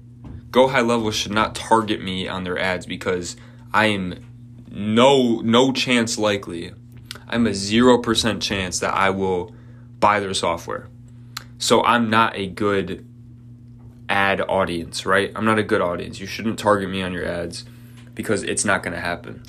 Go 0.52 0.68
High 0.68 0.82
Level 0.82 1.12
should 1.12 1.32
not 1.32 1.56
target 1.56 2.02
me 2.02 2.28
on 2.28 2.44
their 2.44 2.60
ads 2.60 2.86
because 2.86 3.36
I 3.74 3.88
am 3.88 4.24
no 4.70 5.42
no 5.42 5.72
chance 5.72 6.18
likely. 6.18 6.72
I'm 7.28 7.48
a 7.48 7.52
0% 7.52 8.42
chance 8.42 8.80
that 8.80 8.94
I 8.94 9.10
will 9.10 9.56
buy 10.00 10.20
their 10.20 10.34
software. 10.34 10.90
So 11.58 11.84
I'm 11.84 12.10
not 12.10 12.36
a 12.36 12.48
good 12.48 13.08
ad 14.10 14.42
audience, 14.42 15.06
right? 15.06 15.32
I'm 15.36 15.46
not 15.46 15.58
a 15.58 15.64
good 15.64 15.82
audience. 15.82 16.20
You 16.20 16.28
shouldn't 16.28 16.60
target 16.60 16.90
me 16.90 17.02
on 17.02 17.14
your 17.14 17.26
ads 17.26 17.66
because 18.14 18.44
it's 18.44 18.66
not 18.66 18.84
going 18.84 18.94
to 18.94 19.00
happen. 19.00 19.42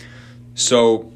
So 0.55 1.13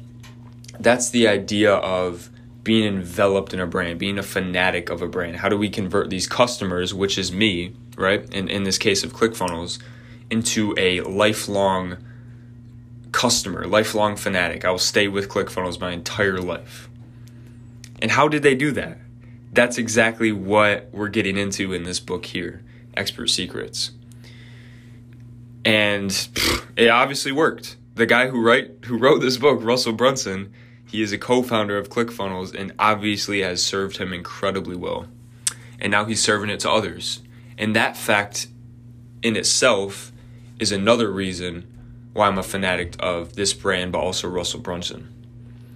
that's 0.79 1.09
the 1.09 1.27
idea 1.27 1.73
of 1.73 2.29
being 2.63 2.85
enveloped 2.85 3.53
in 3.53 3.59
a 3.59 3.67
brand, 3.67 3.99
being 3.99 4.17
a 4.17 4.23
fanatic 4.23 4.89
of 4.89 5.01
a 5.01 5.07
brand. 5.07 5.37
How 5.37 5.49
do 5.49 5.57
we 5.57 5.69
convert 5.69 6.09
these 6.09 6.27
customers, 6.27 6.93
which 6.93 7.17
is 7.17 7.31
me, 7.31 7.73
right? 7.97 8.31
In 8.33 8.47
in 8.49 8.63
this 8.63 8.77
case 8.77 9.03
of 9.03 9.13
ClickFunnels, 9.13 9.79
into 10.29 10.73
a 10.77 11.01
lifelong 11.01 11.97
customer, 13.11 13.65
lifelong 13.65 14.15
fanatic. 14.15 14.65
I 14.65 14.71
will 14.71 14.77
stay 14.77 15.07
with 15.07 15.29
ClickFunnels 15.29 15.79
my 15.79 15.91
entire 15.91 16.39
life. 16.39 16.89
And 18.01 18.11
how 18.11 18.27
did 18.27 18.43
they 18.43 18.55
do 18.55 18.71
that? 18.73 18.99
that's 19.51 19.77
exactly 19.77 20.31
what 20.31 20.89
we're 20.91 21.09
getting 21.09 21.37
into 21.37 21.73
in 21.73 21.83
this 21.83 21.99
book 21.99 22.25
here 22.25 22.61
Expert 22.95 23.27
Secrets. 23.27 23.91
And 25.65 26.09
pff, 26.09 26.65
it 26.75 26.89
obviously 26.89 27.31
worked. 27.31 27.77
The 27.95 28.05
guy 28.05 28.27
who 28.27 28.41
write 28.41 28.85
who 28.85 28.97
wrote 28.97 29.19
this 29.19 29.37
book, 29.37 29.59
Russell 29.61 29.93
Brunson, 29.93 30.53
he 30.89 31.03
is 31.03 31.11
a 31.11 31.19
co-founder 31.19 31.77
of 31.77 31.89
ClickFunnels 31.89 32.55
and 32.55 32.73
obviously 32.79 33.41
has 33.41 33.61
served 33.61 33.97
him 33.97 34.11
incredibly 34.11 34.75
well. 34.75 35.07
And 35.79 35.91
now 35.91 36.05
he's 36.05 36.21
serving 36.21 36.49
it 36.49 36.59
to 36.61 36.71
others. 36.71 37.21
And 37.59 37.75
that 37.75 37.95
fact 37.95 38.47
in 39.21 39.35
itself 39.35 40.11
is 40.59 40.71
another 40.71 41.11
reason 41.11 41.67
why 42.13 42.27
I'm 42.27 42.39
a 42.39 42.43
fanatic 42.43 42.95
of 42.99 43.35
this 43.35 43.53
brand, 43.53 43.91
but 43.91 43.99
also 43.99 44.27
Russell 44.27 44.61
Brunson. 44.61 45.13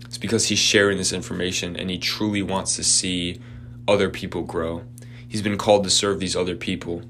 It's 0.06 0.18
because 0.18 0.48
he's 0.48 0.60
sharing 0.60 0.98
this 0.98 1.14
information 1.14 1.76
and 1.76 1.92
he 1.92 2.00
truly 2.00 2.42
wants 2.42 2.76
to 2.78 2.84
see 2.84 3.40
other 3.88 4.10
people 4.10 4.42
grow. 4.42 4.84
He's 5.28 5.44
been 5.44 5.60
called 5.60 5.84
to 5.84 5.92
serve 5.92 6.20
these 6.20 6.36
other 6.36 6.56
people. 6.56 7.04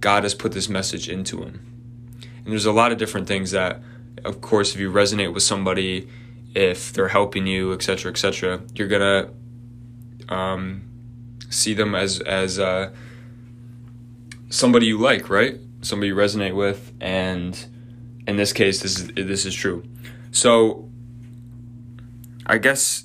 God 0.00 0.22
has 0.22 0.34
put 0.34 0.52
this 0.52 0.70
message 0.70 1.08
into 1.08 1.42
him. 1.42 1.60
And 2.44 2.46
there's 2.46 2.66
a 2.66 2.72
lot 2.72 2.92
of 2.92 2.98
different 2.98 3.28
things 3.28 3.50
that, 3.50 3.82
of 4.24 4.40
course, 4.40 4.74
if 4.74 4.80
you 4.80 4.90
resonate 4.90 5.34
with 5.34 5.42
somebody, 5.42 6.08
if 6.54 6.92
they're 6.92 7.08
helping 7.08 7.46
you, 7.46 7.72
etc., 7.72 8.10
etc., 8.10 8.62
you're 8.74 8.88
gonna 8.88 9.30
um, 10.28 10.82
see 11.50 11.74
them 11.74 11.94
as 11.94 12.20
as 12.20 12.58
uh, 12.58 12.90
somebody 14.48 14.86
you 14.86 14.98
like, 14.98 15.28
right? 15.28 15.58
Somebody 15.80 16.08
you 16.08 16.14
resonate 16.14 16.54
with, 16.54 16.92
and 17.00 17.66
in 18.26 18.36
this 18.36 18.52
case, 18.52 18.80
this 18.80 18.98
is 18.98 19.08
this 19.08 19.44
is 19.44 19.54
true. 19.54 19.84
So, 20.30 20.88
I 22.46 22.58
guess 22.58 23.04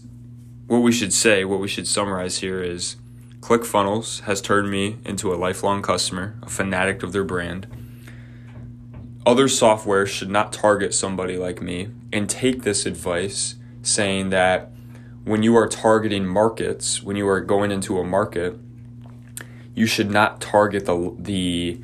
what 0.67 0.79
we 0.79 0.91
should 0.91 1.13
say, 1.13 1.45
what 1.45 1.59
we 1.59 1.67
should 1.67 1.87
summarize 1.87 2.39
here 2.39 2.61
is 2.61 2.97
ClickFunnels 3.39 4.21
has 4.21 4.41
turned 4.41 4.69
me 4.69 4.97
into 5.05 5.33
a 5.33 5.35
lifelong 5.35 5.81
customer, 5.81 6.35
a 6.43 6.49
fanatic 6.49 7.03
of 7.03 7.13
their 7.13 7.23
brand. 7.23 7.67
Other 9.27 9.49
software 9.49 10.05
should 10.05 10.29
not 10.29 10.53
target 10.53 10.93
somebody 10.93 11.35
like 11.35 11.61
me 11.61 11.89
and 12.13 12.29
take 12.29 12.63
this 12.63 12.85
advice 12.85 13.55
saying 13.81 14.29
that 14.29 14.71
when 15.25 15.43
you 15.43 15.53
are 15.57 15.67
targeting 15.67 16.25
markets, 16.25 17.03
when 17.03 17.17
you 17.17 17.27
are 17.27 17.41
going 17.41 17.69
into 17.69 17.99
a 17.99 18.05
market, 18.05 18.57
you 19.75 19.85
should 19.85 20.09
not 20.09 20.39
target 20.39 20.85
the 20.85 21.13
the 21.19 21.81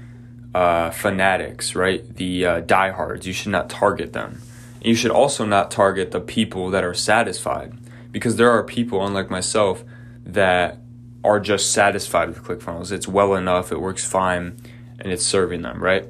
uh, 0.55 0.91
fanatics, 0.91 1.75
right? 1.75 2.15
The 2.15 2.45
uh, 2.45 2.59
diehards. 2.61 3.27
You 3.27 3.33
should 3.33 3.51
not 3.51 3.69
target 3.69 4.13
them. 4.13 4.41
You 4.81 4.95
should 4.95 5.11
also 5.11 5.45
not 5.45 5.69
target 5.69 6.11
the 6.11 6.21
people 6.21 6.69
that 6.69 6.85
are 6.85 6.93
satisfied, 6.93 7.73
because 8.13 8.37
there 8.37 8.51
are 8.51 8.63
people, 8.63 9.05
unlike 9.05 9.29
myself, 9.29 9.83
that 10.25 10.77
are 11.25 11.41
just 11.41 11.73
satisfied 11.73 12.29
with 12.29 12.41
ClickFunnels. 12.41 12.93
It's 12.93 13.09
well 13.09 13.35
enough, 13.35 13.73
it 13.73 13.81
works 13.81 14.05
fine, 14.05 14.55
and 14.97 15.11
it's 15.11 15.25
serving 15.25 15.61
them, 15.63 15.83
right? 15.83 16.05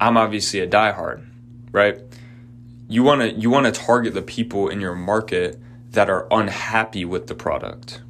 I'm 0.00 0.16
obviously 0.16 0.60
a 0.60 0.66
diehard, 0.66 1.24
right? 1.72 2.00
You 2.88 3.02
want 3.02 3.22
to 3.22 3.30
you 3.32 3.50
want 3.50 3.66
to 3.66 3.72
target 3.72 4.14
the 4.14 4.22
people 4.22 4.68
in 4.68 4.80
your 4.80 4.94
market 4.94 5.58
that 5.94 6.10
are 6.10 6.26
unhappy 6.30 7.04
with 7.04 7.28
the 7.28 7.34
product. 7.34 8.02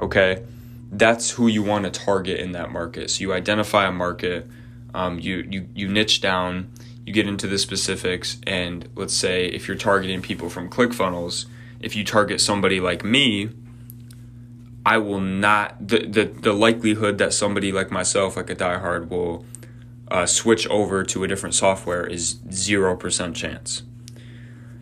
Okay? 0.00 0.44
That's 0.92 1.30
who 1.30 1.46
you 1.46 1.62
want 1.62 1.84
to 1.84 1.90
target 1.90 2.40
in 2.40 2.52
that 2.52 2.70
market. 2.72 3.10
So 3.10 3.20
you 3.20 3.32
identify 3.32 3.86
a 3.86 3.92
market, 3.92 4.48
um, 4.92 5.18
you, 5.18 5.46
you 5.48 5.68
you 5.74 5.88
niche 5.88 6.20
down, 6.20 6.70
you 7.06 7.12
get 7.12 7.28
into 7.28 7.46
the 7.46 7.58
specifics, 7.58 8.38
and 8.46 8.88
let's 8.96 9.14
say 9.14 9.46
if 9.46 9.68
you're 9.68 9.76
targeting 9.76 10.20
people 10.20 10.50
from 10.50 10.68
ClickFunnels, 10.68 11.46
if 11.80 11.94
you 11.94 12.04
target 12.04 12.40
somebody 12.40 12.80
like 12.80 13.04
me, 13.04 13.50
I 14.84 14.98
will 14.98 15.20
not 15.20 15.86
the, 15.86 16.06
the 16.06 16.24
the 16.24 16.52
likelihood 16.52 17.18
that 17.18 17.32
somebody 17.32 17.70
like 17.70 17.90
myself, 17.92 18.36
like 18.36 18.50
a 18.50 18.56
diehard, 18.56 19.08
will 19.08 19.44
uh, 20.10 20.26
switch 20.26 20.66
over 20.68 21.04
to 21.04 21.24
a 21.24 21.28
different 21.28 21.54
software 21.54 22.06
is 22.06 22.40
zero 22.50 22.96
percent 22.96 23.36
chance. 23.36 23.82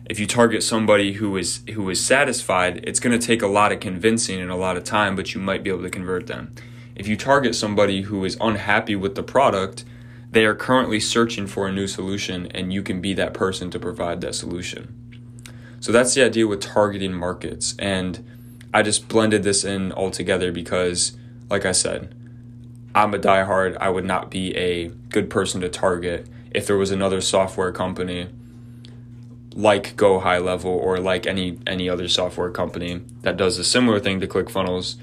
If 0.09 0.19
you 0.19 0.25
target 0.25 0.63
somebody 0.63 1.13
who 1.13 1.37
is 1.37 1.61
who 1.73 1.89
is 1.89 2.03
satisfied, 2.03 2.83
it's 2.83 2.99
going 2.99 3.17
to 3.17 3.25
take 3.25 3.41
a 3.41 3.47
lot 3.47 3.71
of 3.71 3.79
convincing 3.79 4.41
and 4.41 4.49
a 4.49 4.55
lot 4.55 4.77
of 4.77 4.83
time, 4.83 5.15
but 5.15 5.33
you 5.33 5.41
might 5.41 5.63
be 5.63 5.69
able 5.69 5.83
to 5.83 5.89
convert 5.89 6.27
them. 6.27 6.53
If 6.95 7.07
you 7.07 7.15
target 7.15 7.55
somebody 7.55 8.01
who 8.03 8.25
is 8.25 8.37
unhappy 8.41 8.95
with 8.95 9.15
the 9.15 9.23
product, 9.23 9.85
they 10.31 10.45
are 10.45 10.55
currently 10.55 10.99
searching 10.99 11.47
for 11.47 11.67
a 11.67 11.71
new 11.71 11.87
solution, 11.87 12.47
and 12.47 12.73
you 12.73 12.83
can 12.83 12.99
be 13.01 13.13
that 13.13 13.33
person 13.33 13.69
to 13.71 13.79
provide 13.79 14.21
that 14.21 14.35
solution. 14.35 14.95
So 15.79 15.91
that's 15.91 16.13
the 16.13 16.23
idea 16.23 16.45
with 16.45 16.59
targeting 16.59 17.13
markets 17.13 17.73
and 17.79 18.23
I 18.73 18.83
just 18.83 19.07
blended 19.07 19.43
this 19.43 19.63
in 19.63 19.91
all 19.91 20.11
together 20.11 20.51
because, 20.51 21.17
like 21.49 21.65
I 21.65 21.71
said, 21.71 22.13
I'm 22.99 23.13
a 23.13 23.17
diehard. 23.17 23.77
I 23.79 23.89
would 23.89 24.03
not 24.03 24.29
be 24.29 24.53
a 24.57 24.89
good 25.09 25.29
person 25.29 25.61
to 25.61 25.69
target 25.69 26.27
if 26.51 26.67
there 26.67 26.75
was 26.75 26.91
another 26.91 27.21
software 27.21 27.71
company 27.71 28.27
like 29.53 29.95
Go 29.95 30.19
High 30.19 30.39
Level 30.39 30.71
or 30.71 30.99
like 30.99 31.25
any 31.25 31.57
any 31.65 31.87
other 31.87 32.09
software 32.09 32.49
company 32.49 33.01
that 33.21 33.37
does 33.37 33.57
a 33.57 33.63
similar 33.63 34.01
thing 34.01 34.19
to 34.19 34.27
ClickFunnels. 34.27 34.97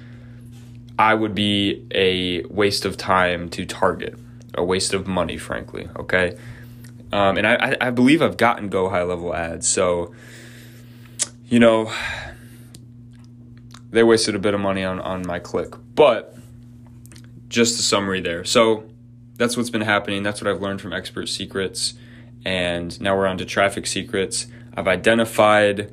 I 0.99 1.15
would 1.15 1.35
be 1.35 1.87
a 1.91 2.45
waste 2.45 2.85
of 2.85 2.99
time 2.99 3.49
to 3.51 3.65
target, 3.65 4.19
a 4.53 4.63
waste 4.63 4.93
of 4.93 5.07
money, 5.07 5.39
frankly. 5.39 5.89
Okay, 5.97 6.37
um, 7.13 7.39
and 7.39 7.47
I 7.47 7.79
I 7.81 7.91
believe 7.91 8.21
I've 8.21 8.37
gotten 8.37 8.69
Go 8.69 8.91
High 8.91 9.05
Level 9.05 9.35
ads, 9.35 9.67
so 9.67 10.13
you 11.49 11.59
know 11.59 11.91
they 13.91 14.03
wasted 14.03 14.35
a 14.35 14.39
bit 14.39 14.53
of 14.53 14.61
money 14.61 14.85
on, 14.85 15.01
on 15.01 15.27
my 15.27 15.39
click. 15.39 15.73
But 15.95 16.37
just 17.57 17.81
a 17.81 17.83
summary 17.83 18.21
there. 18.21 18.45
So 18.45 18.85
that's 19.37 19.57
what's 19.57 19.71
been 19.71 19.81
happening. 19.81 20.23
That's 20.23 20.43
what 20.43 20.51
I've 20.51 20.61
learned 20.61 20.83
from 20.83 20.93
Expert 20.93 21.27
Secrets. 21.27 21.95
And 22.45 23.01
now 23.01 23.17
we're 23.17 23.27
on 23.27 23.39
to 23.39 23.47
Traffic 23.47 23.87
Secrets. 23.87 24.47
I've 24.77 24.87
identified 24.87 25.91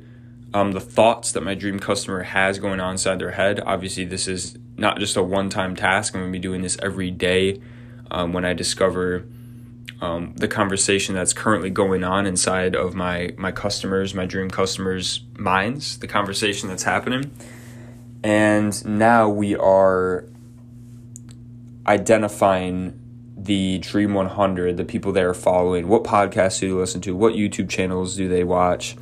um, 0.52 0.72
the 0.72 0.80
thoughts 0.80 1.32
that 1.32 1.42
my 1.42 1.54
dream 1.54 1.80
customer 1.80 2.22
has 2.22 2.58
going 2.58 2.80
on 2.80 2.92
inside 2.92 3.18
their 3.18 3.30
head. 3.30 3.60
Obviously, 3.64 4.04
this 4.04 4.28
is 4.28 4.58
not 4.76 4.98
just 4.98 5.16
a 5.16 5.22
one 5.22 5.48
time 5.48 5.74
task. 5.74 6.14
I'm 6.14 6.20
going 6.20 6.32
to 6.32 6.38
be 6.38 6.42
doing 6.42 6.60
this 6.60 6.76
every 6.82 7.10
day 7.10 7.62
um, 8.10 8.34
when 8.34 8.44
I 8.44 8.52
discover 8.52 9.24
um, 10.02 10.34
the 10.36 10.48
conversation 10.48 11.14
that's 11.14 11.32
currently 11.32 11.70
going 11.70 12.04
on 12.04 12.26
inside 12.26 12.76
of 12.76 12.94
my, 12.94 13.34
my 13.38 13.52
customers, 13.52 14.14
my 14.14 14.26
dream 14.26 14.50
customers' 14.50 15.24
minds, 15.38 15.98
the 15.98 16.06
conversation 16.06 16.68
that's 16.68 16.82
happening. 16.82 17.32
And 18.22 18.84
now 18.84 19.30
we 19.30 19.56
are 19.56 20.26
identifying 21.86 23.00
the 23.36 23.78
Dream 23.78 24.14
100, 24.14 24.76
the 24.76 24.84
people 24.84 25.12
they 25.12 25.22
are 25.22 25.34
following, 25.34 25.88
what 25.88 26.04
podcasts 26.04 26.60
do 26.60 26.68
they 26.68 26.74
listen 26.74 27.00
to, 27.02 27.14
what 27.14 27.34
YouTube 27.34 27.68
channels 27.68 28.16
do 28.16 28.28
they 28.28 28.44
watch, 28.44 28.96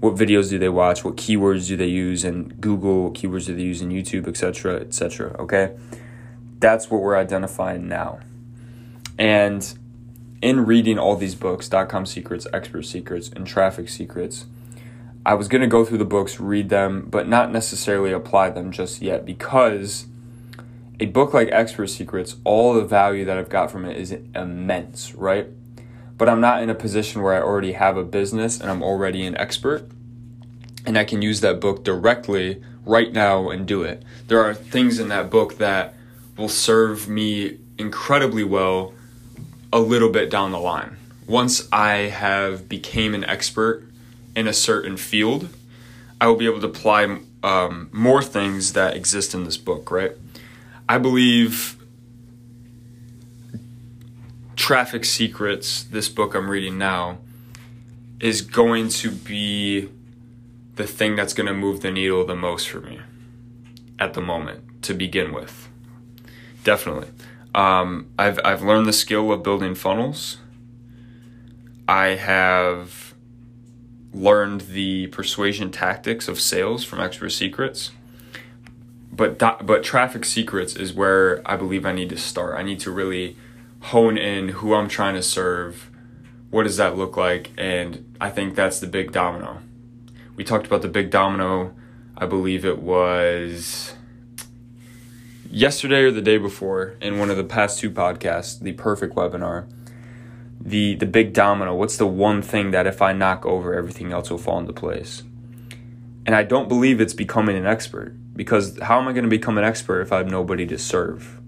what 0.00 0.14
videos 0.14 0.50
do 0.50 0.58
they 0.58 0.68
watch, 0.68 1.04
what 1.04 1.16
keywords 1.16 1.68
do 1.68 1.76
they 1.76 1.86
use 1.86 2.24
in 2.24 2.48
Google, 2.60 3.04
what 3.04 3.14
keywords 3.14 3.46
do 3.46 3.54
they 3.54 3.62
use 3.62 3.80
in 3.80 3.90
YouTube, 3.90 4.26
etc., 4.26 4.80
etc. 4.80 5.36
Okay, 5.38 5.76
that's 6.58 6.90
what 6.90 7.00
we're 7.00 7.16
identifying 7.16 7.88
now. 7.88 8.18
And 9.18 9.78
in 10.42 10.66
reading 10.66 10.98
all 10.98 11.16
these 11.16 11.36
books, 11.36 11.68
dot 11.68 11.88
com 11.88 12.04
secrets, 12.04 12.46
expert 12.52 12.82
secrets, 12.82 13.28
and 13.28 13.46
traffic 13.46 13.88
secrets, 13.88 14.46
I 15.24 15.34
was 15.34 15.46
going 15.46 15.62
to 15.62 15.68
go 15.68 15.84
through 15.84 15.98
the 15.98 16.04
books, 16.04 16.40
read 16.40 16.68
them, 16.68 17.06
but 17.08 17.28
not 17.28 17.52
necessarily 17.52 18.10
apply 18.10 18.50
them 18.50 18.72
just 18.72 19.00
yet 19.00 19.24
because 19.24 20.06
a 21.02 21.06
book 21.06 21.34
like 21.34 21.48
Expert 21.50 21.88
Secrets, 21.88 22.36
all 22.44 22.74
the 22.74 22.84
value 22.84 23.24
that 23.24 23.36
I've 23.36 23.48
got 23.48 23.72
from 23.72 23.84
it 23.84 23.96
is 23.96 24.12
immense, 24.36 25.12
right? 25.16 25.48
But 26.16 26.28
I'm 26.28 26.40
not 26.40 26.62
in 26.62 26.70
a 26.70 26.76
position 26.76 27.22
where 27.22 27.34
I 27.34 27.42
already 27.42 27.72
have 27.72 27.96
a 27.96 28.04
business 28.04 28.60
and 28.60 28.70
I'm 28.70 28.84
already 28.84 29.26
an 29.26 29.36
expert 29.36 29.90
and 30.86 30.96
I 30.96 31.02
can 31.02 31.20
use 31.20 31.40
that 31.40 31.58
book 31.58 31.82
directly 31.82 32.62
right 32.86 33.12
now 33.12 33.50
and 33.50 33.66
do 33.66 33.82
it. 33.82 34.04
There 34.28 34.44
are 34.44 34.54
things 34.54 35.00
in 35.00 35.08
that 35.08 35.28
book 35.28 35.58
that 35.58 35.94
will 36.36 36.48
serve 36.48 37.08
me 37.08 37.58
incredibly 37.78 38.44
well 38.44 38.94
a 39.72 39.80
little 39.80 40.10
bit 40.10 40.30
down 40.30 40.52
the 40.52 40.60
line. 40.60 40.98
Once 41.26 41.68
I 41.72 41.94
have 41.94 42.68
became 42.68 43.12
an 43.12 43.24
expert 43.24 43.88
in 44.36 44.46
a 44.46 44.52
certain 44.52 44.96
field, 44.96 45.48
I 46.20 46.28
will 46.28 46.36
be 46.36 46.46
able 46.46 46.60
to 46.60 46.68
apply 46.68 47.18
um, 47.42 47.88
more 47.90 48.22
things 48.22 48.74
that 48.74 48.94
exist 48.94 49.34
in 49.34 49.42
this 49.42 49.56
book, 49.56 49.90
right? 49.90 50.12
I 50.88 50.98
believe 50.98 51.76
Traffic 54.56 55.04
Secrets, 55.04 55.82
this 55.84 56.08
book 56.08 56.34
I'm 56.34 56.50
reading 56.50 56.78
now, 56.78 57.18
is 58.20 58.42
going 58.42 58.88
to 58.88 59.10
be 59.10 59.88
the 60.76 60.86
thing 60.86 61.16
that's 61.16 61.34
going 61.34 61.46
to 61.46 61.54
move 61.54 61.80
the 61.80 61.90
needle 61.90 62.24
the 62.24 62.36
most 62.36 62.68
for 62.68 62.80
me 62.80 63.00
at 63.98 64.14
the 64.14 64.20
moment 64.20 64.82
to 64.82 64.94
begin 64.94 65.32
with. 65.32 65.68
Definitely. 66.64 67.08
Um, 67.54 68.08
I've, 68.18 68.38
I've 68.44 68.62
learned 68.62 68.86
the 68.86 68.92
skill 68.92 69.32
of 69.32 69.42
building 69.42 69.74
funnels. 69.74 70.38
I 71.88 72.08
have 72.14 73.14
learned 74.12 74.62
the 74.62 75.08
persuasion 75.08 75.70
tactics 75.70 76.28
of 76.28 76.40
sales 76.40 76.84
from 76.84 77.00
Expert 77.00 77.30
Secrets. 77.30 77.90
But 79.12 79.38
that, 79.40 79.66
but 79.66 79.82
Traffic 79.82 80.24
Secrets 80.24 80.74
is 80.74 80.94
where 80.94 81.42
I 81.44 81.56
believe 81.56 81.84
I 81.84 81.92
need 81.92 82.08
to 82.10 82.16
start. 82.16 82.58
I 82.58 82.62
need 82.62 82.80
to 82.80 82.90
really 82.90 83.36
hone 83.80 84.16
in 84.16 84.48
who 84.48 84.74
I'm 84.74 84.88
trying 84.88 85.14
to 85.14 85.22
serve. 85.22 85.90
What 86.50 86.62
does 86.64 86.78
that 86.78 86.96
look 86.96 87.16
like? 87.16 87.50
And 87.58 88.16
I 88.20 88.30
think 88.30 88.54
that's 88.54 88.80
the 88.80 88.86
big 88.86 89.12
domino. 89.12 89.60
We 90.36 90.44
talked 90.44 90.66
about 90.66 90.82
the 90.82 90.88
big 90.88 91.10
domino. 91.10 91.74
I 92.16 92.26
believe 92.26 92.64
it 92.64 92.78
was 92.78 93.94
yesterday 95.50 96.02
or 96.02 96.10
the 96.10 96.22
day 96.22 96.38
before 96.38 96.96
in 97.02 97.18
one 97.18 97.30
of 97.30 97.36
the 97.36 97.44
past 97.44 97.80
two 97.80 97.90
podcasts, 97.90 98.58
the 98.58 98.72
perfect 98.72 99.14
webinar 99.14 99.66
the 100.64 100.94
the 100.94 101.06
big 101.06 101.32
domino 101.32 101.74
what's 101.74 101.96
the 101.96 102.06
one 102.06 102.40
thing 102.40 102.70
that 102.70 102.86
if 102.86 103.02
i 103.02 103.12
knock 103.12 103.44
over 103.44 103.74
everything 103.74 104.12
else 104.12 104.30
will 104.30 104.38
fall 104.38 104.58
into 104.58 104.72
place 104.72 105.22
and 106.24 106.34
i 106.34 106.42
don't 106.42 106.68
believe 106.68 107.00
it's 107.00 107.14
becoming 107.14 107.56
an 107.56 107.66
expert 107.66 108.14
because 108.34 108.78
how 108.80 109.00
am 109.00 109.08
i 109.08 109.12
going 109.12 109.24
to 109.24 109.30
become 109.30 109.58
an 109.58 109.64
expert 109.64 110.00
if 110.00 110.12
i 110.12 110.18
have 110.18 110.30
nobody 110.30 110.66
to 110.66 110.78
serve? 110.78 111.38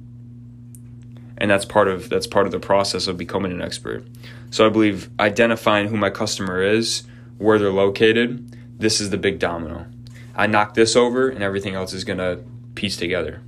And 1.37 1.51
that's 1.51 1.65
part 1.65 1.89
of 1.89 2.09
that's 2.09 2.27
part 2.27 2.47
of 2.47 2.53
the 2.53 2.61
process 2.61 3.07
of 3.07 3.17
becoming 3.17 3.53
an 3.53 3.61
expert. 3.61 4.07
So 4.51 4.67
i 4.67 4.69
believe 4.69 5.11
identifying 5.19 5.89
who 5.89 5.97
my 5.97 6.11
customer 6.11 6.63
is 6.63 7.05
where 7.39 7.59
they're 7.59 7.73
located 7.73 8.55
this 8.79 9.01
is 9.01 9.11
the 9.11 9.17
big 9.17 9.39
domino. 9.39 9.87
I 10.35 10.47
knock 10.47 10.75
this 10.75 10.97
over 10.97 11.29
and 11.29 11.43
everything 11.43 11.75
else 11.75 11.93
is 11.93 12.05
going 12.05 12.19
to 12.19 12.41
piece 12.75 12.97
together. 12.97 13.41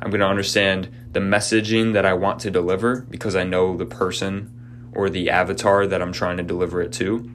I'm 0.00 0.10
going 0.10 0.20
to 0.20 0.26
understand 0.26 0.88
the 1.12 1.20
messaging 1.20 1.92
that 1.92 2.06
I 2.06 2.14
want 2.14 2.40
to 2.40 2.50
deliver 2.50 3.02
because 3.02 3.36
I 3.36 3.44
know 3.44 3.76
the 3.76 3.86
person 3.86 4.90
or 4.92 5.10
the 5.10 5.28
avatar 5.28 5.86
that 5.86 6.00
I'm 6.00 6.12
trying 6.12 6.38
to 6.38 6.42
deliver 6.42 6.80
it 6.80 6.92
to. 6.94 7.30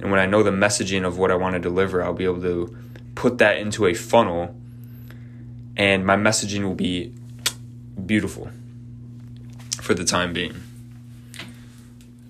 And 0.00 0.10
when 0.10 0.18
I 0.18 0.26
know 0.26 0.42
the 0.42 0.50
messaging 0.50 1.06
of 1.06 1.18
what 1.18 1.30
I 1.30 1.36
want 1.36 1.54
to 1.54 1.60
deliver, 1.60 2.02
I'll 2.02 2.12
be 2.12 2.24
able 2.24 2.42
to 2.42 2.76
put 3.14 3.38
that 3.38 3.58
into 3.58 3.86
a 3.86 3.94
funnel 3.94 4.54
and 5.76 6.06
my 6.06 6.16
messaging 6.16 6.64
will 6.64 6.74
be 6.74 7.12
beautiful 8.04 8.50
for 9.80 9.94
the 9.94 10.04
time 10.04 10.32
being. 10.32 10.54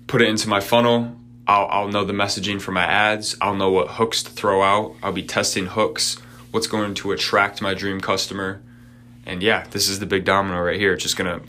Put 0.07 0.21
it 0.21 0.29
into 0.29 0.47
my 0.47 0.59
funnel. 0.59 1.15
I'll, 1.47 1.67
I'll 1.67 1.87
know 1.87 2.03
the 2.03 2.13
messaging 2.13 2.61
for 2.61 2.71
my 2.71 2.83
ads. 2.83 3.35
I'll 3.41 3.55
know 3.55 3.71
what 3.71 3.91
hooks 3.91 4.23
to 4.23 4.31
throw 4.31 4.61
out. 4.61 4.95
I'll 5.01 5.13
be 5.13 5.23
testing 5.23 5.67
hooks, 5.67 6.15
what's 6.51 6.67
going 6.67 6.93
to 6.95 7.11
attract 7.11 7.61
my 7.61 7.73
dream 7.73 8.01
customer. 8.01 8.61
And 9.25 9.41
yeah, 9.41 9.65
this 9.71 9.89
is 9.89 9.99
the 9.99 10.05
big 10.05 10.25
domino 10.25 10.61
right 10.61 10.79
here. 10.79 10.93
It's 10.93 11.03
just 11.03 11.17
gonna, 11.17 11.41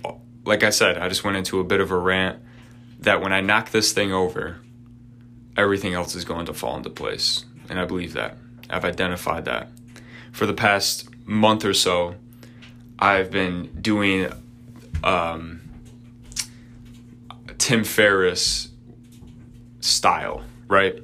like 0.44 0.62
I 0.62 0.70
said, 0.70 0.98
I 0.98 1.08
just 1.08 1.24
went 1.24 1.36
into 1.36 1.60
a 1.60 1.64
bit 1.64 1.80
of 1.80 1.90
a 1.90 1.98
rant 1.98 2.40
that 3.00 3.20
when 3.20 3.32
I 3.32 3.40
knock 3.40 3.70
this 3.70 3.92
thing 3.92 4.12
over, 4.12 4.60
everything 5.56 5.94
else 5.94 6.14
is 6.14 6.24
going 6.24 6.46
to 6.46 6.54
fall 6.54 6.76
into 6.76 6.90
place. 6.90 7.44
And 7.68 7.78
I 7.78 7.84
believe 7.84 8.12
that. 8.14 8.38
I've 8.70 8.84
identified 8.84 9.44
that. 9.44 9.68
For 10.32 10.46
the 10.46 10.54
past 10.54 11.07
month 11.28 11.64
or 11.64 11.74
so, 11.74 12.16
I've 12.98 13.30
been 13.30 13.70
doing 13.80 14.32
um, 15.04 15.60
Tim 17.58 17.84
Ferriss 17.84 18.68
style, 19.80 20.42
right? 20.66 20.96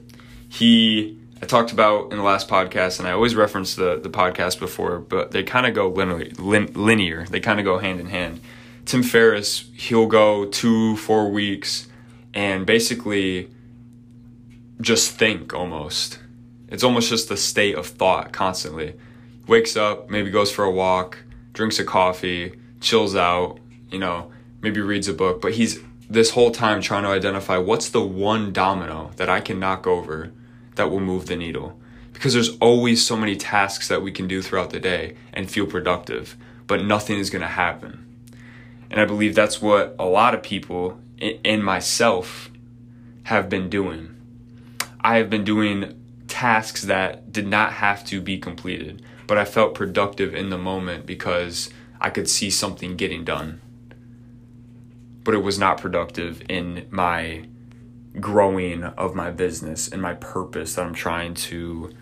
He 0.49 1.19
I 1.43 1.47
talked 1.47 1.73
about 1.73 2.11
in 2.11 2.17
the 2.17 2.25
last 2.25 2.49
podcast, 2.49 2.99
and 2.99 3.07
I 3.07 3.13
always 3.13 3.35
reference 3.35 3.75
the 3.75 4.01
the 4.01 4.09
podcast 4.09 4.59
before, 4.59 4.99
but 4.99 5.31
they 5.31 5.43
kind 5.43 5.67
of 5.67 5.75
go 5.75 5.89
linear, 5.89 6.31
lin, 6.39 6.73
linear. 6.75 7.27
They 7.27 7.41
kind 7.41 7.61
of 7.61 7.65
go 7.65 7.79
hand 7.79 8.01
in 8.01 8.07
hand. 8.07 8.41
Tim 8.87 9.03
Ferriss, 9.03 9.69
he'll 9.75 10.07
go 10.07 10.47
two, 10.47 10.97
four 10.97 11.31
weeks, 11.31 11.89
and 12.33 12.67
basically 12.67 13.51
just 14.81 15.13
think 15.13 15.55
almost. 15.55 16.19
It's 16.69 16.83
almost 16.83 17.09
just 17.09 17.29
the 17.29 17.37
state 17.37 17.77
of 17.77 17.87
thought 17.87 18.33
constantly. 18.33 18.95
Wakes 19.47 19.77
up, 19.77 20.11
maybe 20.11 20.31
goes 20.31 20.51
for 20.51 20.65
a 20.65 20.71
walk, 20.71 21.19
drinks 21.53 21.79
a 21.79 21.85
coffee, 21.85 22.59
chills 22.81 23.15
out, 23.15 23.59
you 23.91 23.99
know, 23.99 24.31
maybe 24.63 24.81
reads 24.81 25.09
a 25.09 25.13
book, 25.13 25.41
but 25.41 25.55
he's 25.55 25.81
this 26.09 26.31
whole 26.31 26.51
time 26.51 26.81
trying 26.81 27.03
to 27.03 27.09
identify 27.09 27.57
what's 27.57 27.89
the 27.91 28.01
one 28.01 28.53
domino 28.53 29.11
that 29.17 29.29
I 29.29 29.41
can 29.41 29.59
knock 29.59 29.87
over 29.87 30.33
that 30.75 30.91
will 30.91 31.01
move 31.01 31.27
the 31.27 31.37
needle. 31.37 31.79
Because 32.13 32.33
there's 32.33 32.57
always 32.59 33.05
so 33.05 33.17
many 33.17 33.37
tasks 33.37 33.89
that 33.89 34.03
we 34.03 34.13
can 34.13 34.29
do 34.29 34.41
throughout 34.41 34.71
the 34.71 34.81
day 34.81 35.17
and 35.33 35.51
feel 35.51 35.67
productive, 35.67 36.37
but 36.67 36.85
nothing 36.85 37.19
is 37.19 37.31
going 37.31 37.43
to 37.43 37.49
happen. 37.49 38.07
And 38.91 39.01
I 39.01 39.05
believe 39.05 39.35
that's 39.35 39.61
what 39.61 39.97
a 39.99 40.07
lot 40.07 40.35
of 40.35 40.43
people, 40.43 41.01
and 41.21 41.65
myself, 41.65 42.51
have 43.25 43.49
been 43.49 43.69
doing. 43.69 44.15
I 45.01 45.17
have 45.17 45.29
been 45.29 45.45
doing 45.45 46.01
tasks 46.29 46.83
that 46.83 47.33
did 47.33 47.47
not 47.47 47.75
have 47.75 48.05
to 48.07 48.21
be 48.21 48.39
completed, 48.39 49.03
but 49.27 49.39
I 49.39 49.45
felt 49.45 49.75
productive 49.75 50.35
in 50.35 50.51
the 50.51 50.59
moment 50.59 51.07
because 51.07 51.71
I 52.01 52.11
could 52.11 52.29
see 52.29 52.51
something 52.51 52.97
getting 52.97 53.25
done 53.25 53.61
but 55.25 55.35
it 55.35 55.43
was 55.43 55.59
not 55.59 55.81
productive 55.81 56.43
in 56.49 56.87
my 56.91 57.47
growing 58.21 58.85
of 58.85 59.15
my 59.15 59.31
business 59.31 59.89
and 59.89 60.01
my 60.01 60.15
purpose 60.15 60.75
that 60.75 60.85
I'm 60.85 60.95
trying 60.95 61.35
to 61.35 61.93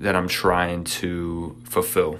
that 0.00 0.16
I'm 0.16 0.28
trying 0.28 0.84
to 0.84 1.56
fulfill. 1.64 2.18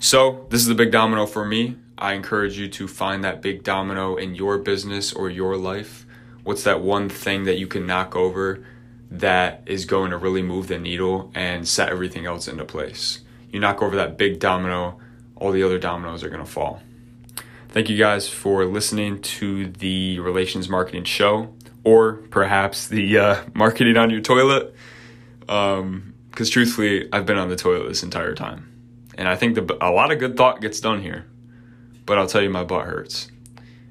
So, 0.00 0.46
this 0.50 0.60
is 0.60 0.66
the 0.66 0.74
big 0.74 0.92
domino 0.92 1.24
for 1.26 1.44
me. 1.44 1.76
I 1.96 2.12
encourage 2.12 2.58
you 2.58 2.68
to 2.68 2.86
find 2.86 3.24
that 3.24 3.42
big 3.42 3.64
domino 3.64 4.16
in 4.16 4.34
your 4.34 4.58
business 4.58 5.12
or 5.12 5.30
your 5.30 5.56
life. 5.56 6.04
What's 6.44 6.64
that 6.64 6.80
one 6.80 7.08
thing 7.08 7.44
that 7.44 7.58
you 7.58 7.66
can 7.66 7.86
knock 7.86 8.14
over 8.14 8.64
that 9.10 9.62
is 9.66 9.84
going 9.84 10.10
to 10.10 10.16
really 10.16 10.42
move 10.42 10.68
the 10.68 10.78
needle 10.78 11.30
and 11.34 11.66
set 11.66 11.88
everything 11.88 12.26
else 12.26 12.48
into 12.48 12.64
place? 12.64 13.20
You 13.50 13.60
knock 13.60 13.82
over 13.82 13.96
that 13.96 14.18
big 14.18 14.38
domino, 14.40 14.98
all 15.36 15.52
the 15.52 15.62
other 15.62 15.78
dominoes 15.78 16.22
are 16.22 16.28
going 16.28 16.44
to 16.44 16.50
fall. 16.50 16.82
Thank 17.68 17.88
you 17.88 17.96
guys 17.96 18.28
for 18.28 18.64
listening 18.64 19.20
to 19.20 19.66
the 19.66 20.18
Relations 20.20 20.68
Marketing 20.68 21.04
Show, 21.04 21.54
or 21.84 22.14
perhaps 22.30 22.88
the 22.88 23.18
uh, 23.18 23.42
Marketing 23.54 23.96
on 23.96 24.10
Your 24.10 24.20
Toilet. 24.20 24.74
Because 25.40 25.80
um, 25.80 26.14
truthfully, 26.44 27.08
I've 27.12 27.26
been 27.26 27.38
on 27.38 27.48
the 27.48 27.56
toilet 27.56 27.88
this 27.88 28.02
entire 28.02 28.34
time. 28.34 28.72
And 29.16 29.28
I 29.28 29.36
think 29.36 29.54
the, 29.54 29.76
a 29.80 29.90
lot 29.90 30.12
of 30.12 30.18
good 30.18 30.36
thought 30.36 30.60
gets 30.60 30.80
done 30.80 31.02
here. 31.02 31.26
But 32.06 32.18
I'll 32.18 32.26
tell 32.26 32.42
you, 32.42 32.50
my 32.50 32.64
butt 32.64 32.86
hurts. 32.86 33.30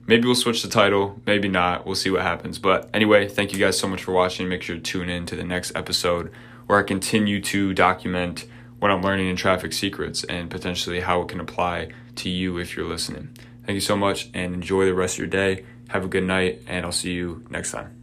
Maybe 0.08 0.26
we'll 0.26 0.36
switch 0.36 0.64
the 0.64 0.70
title, 0.70 1.22
maybe 1.26 1.50
not. 1.50 1.86
We'll 1.86 1.96
see 1.96 2.10
what 2.10 2.22
happens. 2.22 2.58
But 2.58 2.90
anyway, 2.94 3.28
thank 3.28 3.52
you 3.52 3.60
guys 3.60 3.78
so 3.78 3.88
much 3.88 4.04
for 4.04 4.14
watching. 4.14 4.48
Make 4.48 4.64
sure 4.64 4.78
to 4.78 4.82
tune 4.82 5.10
in 5.10 5.26
to 5.28 5.36
the 5.36 5.44
next 5.44 5.76
episode 5.76 6.32
where 6.66 6.80
I 6.80 6.84
continue 6.84 7.42
to 7.42 7.74
document 7.74 8.46
what 8.80 8.90
I'm 8.90 9.02
learning 9.02 9.28
in 9.28 9.36
traffic 9.36 9.74
secrets 9.74 10.24
and 10.24 10.50
potentially 10.50 11.02
how 11.02 11.22
it 11.22 11.28
can 11.28 11.42
apply 11.42 11.90
to 12.16 12.30
you 12.30 12.58
if 12.58 12.78
you're 12.78 12.88
listening. 12.88 13.38
Thank 13.66 13.76
you 13.76 13.82
so 13.82 13.98
much 13.98 14.30
and 14.34 14.54
enjoy 14.54 14.86
the 14.86 14.94
rest 14.94 15.16
of 15.16 15.20
your 15.20 15.28
day. 15.28 15.66
Have 15.90 16.06
a 16.06 16.08
good 16.08 16.24
night, 16.24 16.64
and 16.68 16.86
I'll 16.86 16.92
see 16.92 17.14
you 17.14 17.46
next 17.50 17.72
time. 17.72 17.97